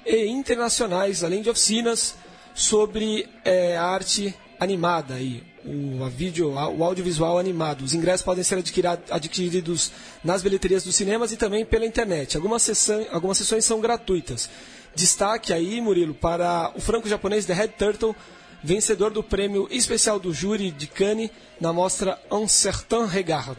e 0.06 0.26
internacionais, 0.28 1.24
além 1.24 1.42
de 1.42 1.50
oficinas 1.50 2.16
sobre 2.54 3.28
é, 3.44 3.78
arte 3.78 4.36
animada 4.60 5.20
e 5.20 5.44
o, 5.66 6.04
a 6.04 6.10
vídeo, 6.10 6.52
o 6.52 6.84
audiovisual 6.84 7.38
animado. 7.38 7.84
Os 7.84 7.94
ingressos 7.94 8.24
podem 8.24 8.44
ser 8.44 8.58
adquiridos 9.10 9.92
nas 10.24 10.42
bilheterias 10.42 10.84
dos 10.84 10.96
cinemas 10.96 11.32
e 11.32 11.38
também 11.38 11.66
pela 11.66 11.86
internet. 11.86 12.36
Algumas, 12.36 12.62
sessão, 12.64 13.06
algumas 13.12 13.38
sessões 13.38 13.66
são 13.66 13.80
gratuitas. 13.80 14.50
Destaque 14.96 15.52
aí, 15.54 15.82
Murilo, 15.82 16.14
para 16.14 16.72
o 16.76 16.82
franco-japonês 16.82 17.46
The 17.46 17.54
Red 17.54 17.70
Turtle, 17.70 18.16
vencedor 18.64 19.12
do 19.12 19.24
prêmio 19.24 19.68
especial 19.72 20.20
do 20.20 20.34
júri 20.34 20.72
de 20.72 20.88
Cannes 20.88 21.32
na 21.60 21.74
mostra 21.74 22.20
Un 22.32 22.48
Certain 22.48 23.06
Regard. 23.06 23.58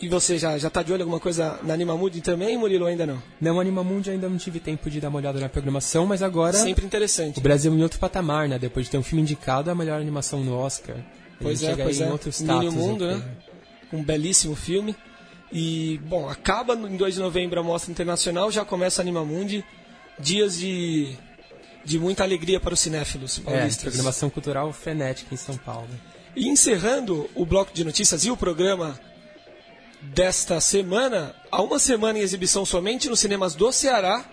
E 0.00 0.08
você 0.08 0.36
já, 0.36 0.58
já 0.58 0.68
tá 0.68 0.82
de 0.82 0.92
olho 0.92 1.02
alguma 1.02 1.20
coisa 1.20 1.58
na 1.62 1.72
Animamundi 1.72 2.20
também, 2.20 2.58
Murilo, 2.58 2.86
ainda 2.86 3.06
não? 3.06 3.22
Não, 3.40 3.60
Animamundi 3.60 4.10
ainda 4.10 4.28
não 4.28 4.36
tive 4.36 4.58
tempo 4.58 4.90
de 4.90 5.00
dar 5.00 5.08
uma 5.08 5.18
olhada 5.18 5.38
na 5.38 5.48
programação, 5.48 6.04
mas 6.04 6.22
agora... 6.22 6.56
Sempre 6.58 6.84
interessante. 6.84 7.38
O 7.38 7.40
Brasil 7.40 7.72
em 7.72 7.82
outro 7.82 7.98
patamar, 7.98 8.48
né? 8.48 8.58
Depois 8.58 8.86
de 8.86 8.90
ter 8.92 8.98
um 8.98 9.02
filme 9.02 9.22
indicado 9.22 9.70
a 9.70 9.74
melhor 9.74 10.00
animação 10.00 10.42
no 10.42 10.56
Oscar. 10.56 10.96
Pois 11.40 11.62
é, 11.62 11.76
pois 11.76 12.00
é. 12.00 12.06
Em 12.06 12.10
outro 12.10 12.30
status, 12.30 12.74
Mundo, 12.74 13.06
né? 13.06 13.22
Um 13.92 14.02
belíssimo 14.02 14.56
filme. 14.56 14.96
E, 15.52 16.00
bom, 16.04 16.28
acaba 16.28 16.74
em 16.74 16.96
2 16.96 17.14
de 17.14 17.20
novembro 17.20 17.60
a 17.60 17.62
Mostra 17.62 17.90
Internacional, 17.90 18.50
já 18.50 18.64
começa 18.64 19.00
a 19.00 19.02
Animamundi. 19.02 19.64
Dias 20.18 20.58
de, 20.58 21.16
de 21.84 21.98
muita 21.98 22.24
alegria 22.24 22.58
para 22.58 22.74
os 22.74 22.80
cinéfilos 22.80 23.38
paulistas. 23.38 23.84
É, 23.84 23.90
programação 23.90 24.28
cultural 24.28 24.72
frenética 24.72 25.32
em 25.32 25.36
São 25.36 25.56
Paulo. 25.56 25.88
E 26.34 26.48
encerrando 26.48 27.30
o 27.34 27.46
bloco 27.46 27.72
de 27.72 27.84
notícias 27.84 28.24
e 28.24 28.30
o 28.30 28.36
programa 28.36 28.98
desta 30.12 30.60
semana, 30.60 31.34
há 31.50 31.62
uma 31.62 31.78
semana 31.78 32.18
em 32.18 32.22
exibição 32.22 32.64
somente 32.64 33.08
nos 33.08 33.20
cinemas 33.20 33.54
do 33.54 33.72
Ceará, 33.72 34.24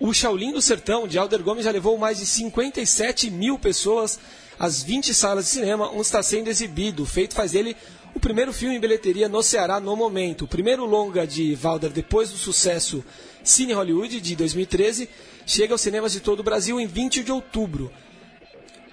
o 0.00 0.12
Shaolin 0.12 0.52
do 0.52 0.60
Sertão, 0.60 1.06
de 1.06 1.18
Alder 1.18 1.42
Gomes, 1.42 1.64
já 1.64 1.70
levou 1.70 1.96
mais 1.96 2.18
de 2.18 2.26
57 2.26 3.30
mil 3.30 3.58
pessoas 3.58 4.18
às 4.58 4.82
20 4.82 5.14
salas 5.14 5.44
de 5.44 5.50
cinema 5.52 5.88
onde 5.88 6.02
está 6.02 6.22
sendo 6.22 6.48
exibido. 6.48 7.04
O 7.04 7.06
feito 7.06 7.34
faz 7.34 7.52
dele 7.52 7.76
o 8.14 8.20
primeiro 8.20 8.52
filme 8.52 8.76
em 8.76 8.80
bilheteria 8.80 9.28
no 9.28 9.42
Ceará 9.42 9.78
no 9.78 9.96
momento. 9.96 10.44
O 10.44 10.48
primeiro 10.48 10.84
longa 10.84 11.26
de 11.26 11.54
Valder 11.54 11.90
depois 11.90 12.30
do 12.30 12.36
sucesso 12.36 13.04
Cine 13.42 13.72
Hollywood 13.72 14.20
de 14.20 14.36
2013 14.36 15.08
chega 15.46 15.74
aos 15.74 15.80
cinemas 15.80 16.12
de 16.12 16.20
todo 16.20 16.40
o 16.40 16.44
Brasil 16.44 16.80
em 16.80 16.86
20 16.86 17.22
de 17.22 17.30
outubro. 17.30 17.92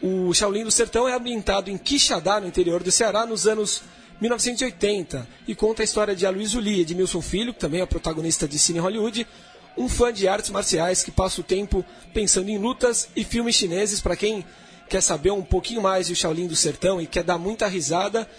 O 0.01 0.34
Shaolin 0.34 0.63
do 0.63 0.71
Sertão 0.71 1.07
é 1.07 1.13
ambientado 1.13 1.69
em 1.69 1.77
Quixadá, 1.77 2.39
no 2.39 2.47
interior 2.47 2.84
do 2.84 2.91
Ceará, 2.91 3.25
nos 3.25 3.47
anos 3.47 3.84
1980 4.21 5.27
e 5.47 5.55
conta 5.55 5.81
a 5.81 5.84
história 5.84 6.15
de 6.15 6.25
Aloysio 6.25 6.62
Lee, 6.62 6.81
Edmilson 6.81 7.21
Filho, 7.21 7.53
que 7.53 7.60
também 7.60 7.81
é 7.81 7.86
protagonista 7.88 8.47
de 8.47 8.60
Cine 8.60 8.79
Hollywood, 8.79 9.27
um 9.75 9.89
fã 9.89 10.13
de 10.13 10.27
artes 10.27 10.51
marciais 10.51 11.03
que 11.03 11.10
passa 11.10 11.41
o 11.41 11.43
tempo 11.43 11.84
pensando 12.13 12.49
em 12.49 12.57
lutas 12.57 13.10
e 13.15 13.23
filmes 13.23 13.55
chineses. 13.55 13.99
Para 13.99 14.15
quem 14.15 14.45
quer 14.88 15.01
saber 15.01 15.31
um 15.31 15.41
pouquinho 15.41 15.81
mais 15.81 16.10
do 16.10 16.15
Shaolin 16.15 16.47
do 16.47 16.55
Sertão 16.55 17.01
e 17.01 17.07
quer 17.07 17.23
dar 17.23 17.39
muita 17.39 17.67
risada, 17.67 18.29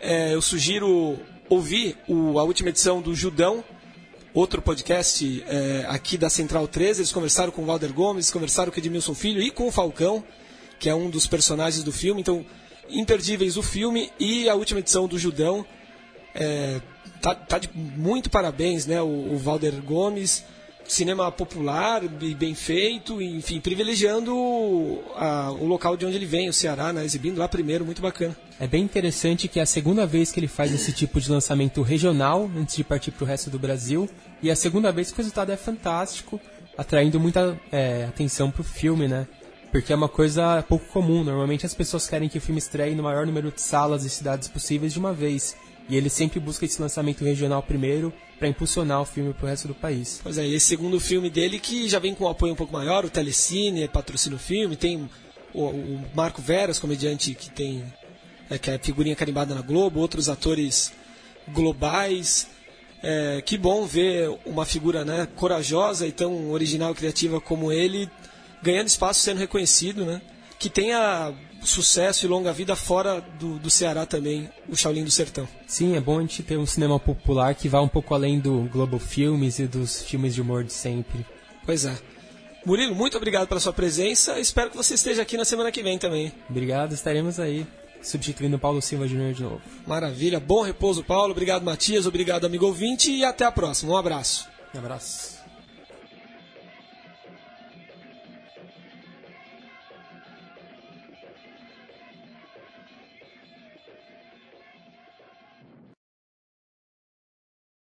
é, 0.00 0.32
eu 0.32 0.40
sugiro 0.40 1.18
ouvir 1.48 1.96
o, 2.06 2.38
a 2.38 2.44
última 2.44 2.68
edição 2.68 3.02
do 3.02 3.14
Judão, 3.14 3.64
outro 4.32 4.62
podcast 4.62 5.44
é, 5.48 5.84
aqui 5.88 6.16
da 6.16 6.30
Central 6.30 6.68
13. 6.68 7.00
Eles 7.00 7.12
conversaram 7.12 7.50
com 7.50 7.62
o 7.62 7.66
Walder 7.66 7.92
Gomes, 7.92 8.30
conversaram 8.30 8.70
com 8.70 8.76
o 8.76 8.80
Edmilson 8.80 9.14
Filho 9.14 9.42
e 9.42 9.50
com 9.50 9.66
o 9.66 9.72
Falcão, 9.72 10.22
que 10.78 10.88
é 10.88 10.94
um 10.94 11.10
dos 11.10 11.26
personagens 11.26 11.82
do 11.82 11.90
filme. 11.90 12.20
Então, 12.20 12.46
imperdíveis 12.88 13.56
o 13.56 13.62
filme 13.62 14.10
e 14.18 14.48
a 14.48 14.54
última 14.54 14.80
edição 14.80 15.06
do 15.06 15.18
Judão. 15.18 15.64
É, 16.34 16.80
tá, 17.20 17.34
tá 17.34 17.58
de 17.58 17.70
muito 17.74 18.30
parabéns, 18.30 18.86
né? 18.86 19.00
O, 19.00 19.34
o 19.34 19.38
Valder 19.38 19.80
Gomes, 19.82 20.44
cinema 20.86 21.30
popular 21.30 22.02
e 22.04 22.34
bem 22.34 22.54
feito, 22.54 23.20
enfim, 23.22 23.60
privilegiando 23.60 24.34
a, 25.16 25.50
o 25.52 25.66
local 25.66 25.96
de 25.96 26.04
onde 26.04 26.16
ele 26.16 26.26
vem, 26.26 26.48
o 26.48 26.52
Ceará, 26.52 26.92
né? 26.92 27.04
Exibindo 27.04 27.38
lá 27.38 27.48
primeiro, 27.48 27.84
muito 27.84 28.02
bacana. 28.02 28.36
É 28.60 28.66
bem 28.66 28.82
interessante 28.82 29.48
que 29.48 29.58
é 29.58 29.62
a 29.62 29.66
segunda 29.66 30.06
vez 30.06 30.30
que 30.30 30.40
ele 30.40 30.48
faz 30.48 30.72
esse 30.72 30.92
tipo 30.92 31.20
de 31.20 31.30
lançamento 31.30 31.82
regional, 31.82 32.50
antes 32.56 32.76
de 32.76 32.84
partir 32.84 33.10
para 33.10 33.24
o 33.24 33.26
resto 33.26 33.50
do 33.50 33.58
Brasil, 33.58 34.08
e 34.42 34.50
a 34.50 34.56
segunda 34.56 34.92
vez 34.92 35.08
que 35.08 35.14
o 35.14 35.16
resultado 35.18 35.50
é 35.50 35.56
fantástico, 35.56 36.40
atraindo 36.76 37.18
muita 37.18 37.58
é, 37.70 38.04
atenção 38.04 38.50
para 38.50 38.60
o 38.60 38.64
filme, 38.64 39.08
né? 39.08 39.26
Porque 39.72 39.92
é 39.92 39.96
uma 39.96 40.08
coisa 40.08 40.62
pouco 40.68 40.84
comum. 40.92 41.24
Normalmente 41.24 41.66
as 41.66 41.72
pessoas 41.72 42.06
querem 42.06 42.28
que 42.28 42.36
o 42.36 42.40
filme 42.40 42.58
estreie 42.58 42.94
no 42.94 43.02
maior 43.02 43.26
número 43.26 43.50
de 43.50 43.60
salas 43.60 44.04
e 44.04 44.10
cidades 44.10 44.46
possíveis 44.46 44.92
de 44.92 44.98
uma 44.98 45.14
vez. 45.14 45.56
E 45.88 45.96
ele 45.96 46.10
sempre 46.10 46.38
busca 46.38 46.64
esse 46.64 46.80
lançamento 46.80 47.24
regional 47.24 47.62
primeiro 47.62 48.12
para 48.38 48.48
impulsionar 48.48 49.00
o 49.00 49.06
filme 49.06 49.32
para 49.32 49.46
o 49.46 49.48
resto 49.48 49.68
do 49.68 49.74
país. 49.74 50.20
Pois 50.22 50.36
é, 50.36 50.46
e 50.46 50.54
esse 50.54 50.66
segundo 50.66 51.00
filme 51.00 51.30
dele 51.30 51.58
que 51.58 51.88
já 51.88 51.98
vem 51.98 52.14
com 52.14 52.24
um 52.24 52.28
apoio 52.28 52.52
um 52.52 52.56
pouco 52.56 52.72
maior, 52.72 53.04
o 53.04 53.10
Telecine 53.10 53.88
patrocina 53.88 54.36
o 54.36 54.38
filme, 54.38 54.76
tem 54.76 55.08
o, 55.54 55.64
o 55.64 56.04
Marco 56.14 56.42
Veras, 56.42 56.78
comediante 56.78 57.34
que 57.34 57.50
tem 57.50 57.82
é, 58.50 58.58
que 58.58 58.70
é 58.70 58.78
figurinha 58.78 59.16
carimbada 59.16 59.54
na 59.54 59.62
Globo, 59.62 60.00
outros 60.00 60.28
atores 60.28 60.92
globais. 61.48 62.48
É, 63.02 63.42
que 63.44 63.58
bom 63.58 63.84
ver 63.84 64.30
uma 64.46 64.64
figura 64.64 65.04
né, 65.04 65.26
corajosa 65.34 66.06
e 66.06 66.12
tão 66.12 66.52
original 66.52 66.92
e 66.92 66.94
criativa 66.94 67.40
como 67.40 67.72
ele 67.72 68.08
ganhando 68.62 68.86
espaço, 68.86 69.20
sendo 69.20 69.38
reconhecido, 69.38 70.04
né? 70.04 70.20
Que 70.58 70.70
tenha 70.70 71.32
sucesso 71.62 72.26
e 72.26 72.28
longa 72.28 72.52
vida 72.52 72.74
fora 72.74 73.20
do, 73.38 73.58
do 73.58 73.70
Ceará 73.70 74.04
também, 74.04 74.48
o 74.68 74.76
Shaolin 74.76 75.04
do 75.04 75.10
Sertão. 75.10 75.48
Sim, 75.66 75.96
é 75.96 76.00
bom 76.00 76.18
a 76.18 76.20
gente 76.20 76.42
ter 76.42 76.56
um 76.56 76.66
cinema 76.66 76.98
popular 76.98 77.54
que 77.54 77.68
vá 77.68 77.80
um 77.80 77.88
pouco 77.88 78.14
além 78.14 78.40
do 78.40 78.68
Globo 78.72 78.98
Filmes 78.98 79.58
e 79.58 79.66
dos 79.66 80.02
filmes 80.02 80.34
de 80.34 80.40
humor 80.40 80.64
de 80.64 80.72
sempre. 80.72 81.24
Pois 81.64 81.84
é. 81.84 81.96
Murilo, 82.64 82.94
muito 82.94 83.16
obrigado 83.16 83.48
pela 83.48 83.60
sua 83.60 83.72
presença. 83.72 84.38
Espero 84.38 84.70
que 84.70 84.76
você 84.76 84.94
esteja 84.94 85.22
aqui 85.22 85.36
na 85.36 85.44
semana 85.44 85.72
que 85.72 85.82
vem 85.82 85.98
também. 85.98 86.32
Obrigado, 86.48 86.92
estaremos 86.92 87.40
aí 87.40 87.66
substituindo 88.02 88.56
o 88.56 88.60
Paulo 88.60 88.82
Silva 88.82 89.06
Júnior 89.06 89.32
de 89.32 89.42
novo. 89.42 89.62
Maravilha, 89.86 90.40
bom 90.40 90.62
repouso, 90.62 91.02
Paulo. 91.02 91.32
Obrigado, 91.32 91.64
Matias. 91.64 92.06
Obrigado, 92.06 92.44
amigo 92.44 92.66
ouvinte. 92.66 93.10
E 93.10 93.24
até 93.24 93.44
a 93.44 93.52
próxima. 93.52 93.92
Um 93.92 93.96
abraço. 93.96 94.48
Um 94.74 94.78
abraço. 94.78 95.31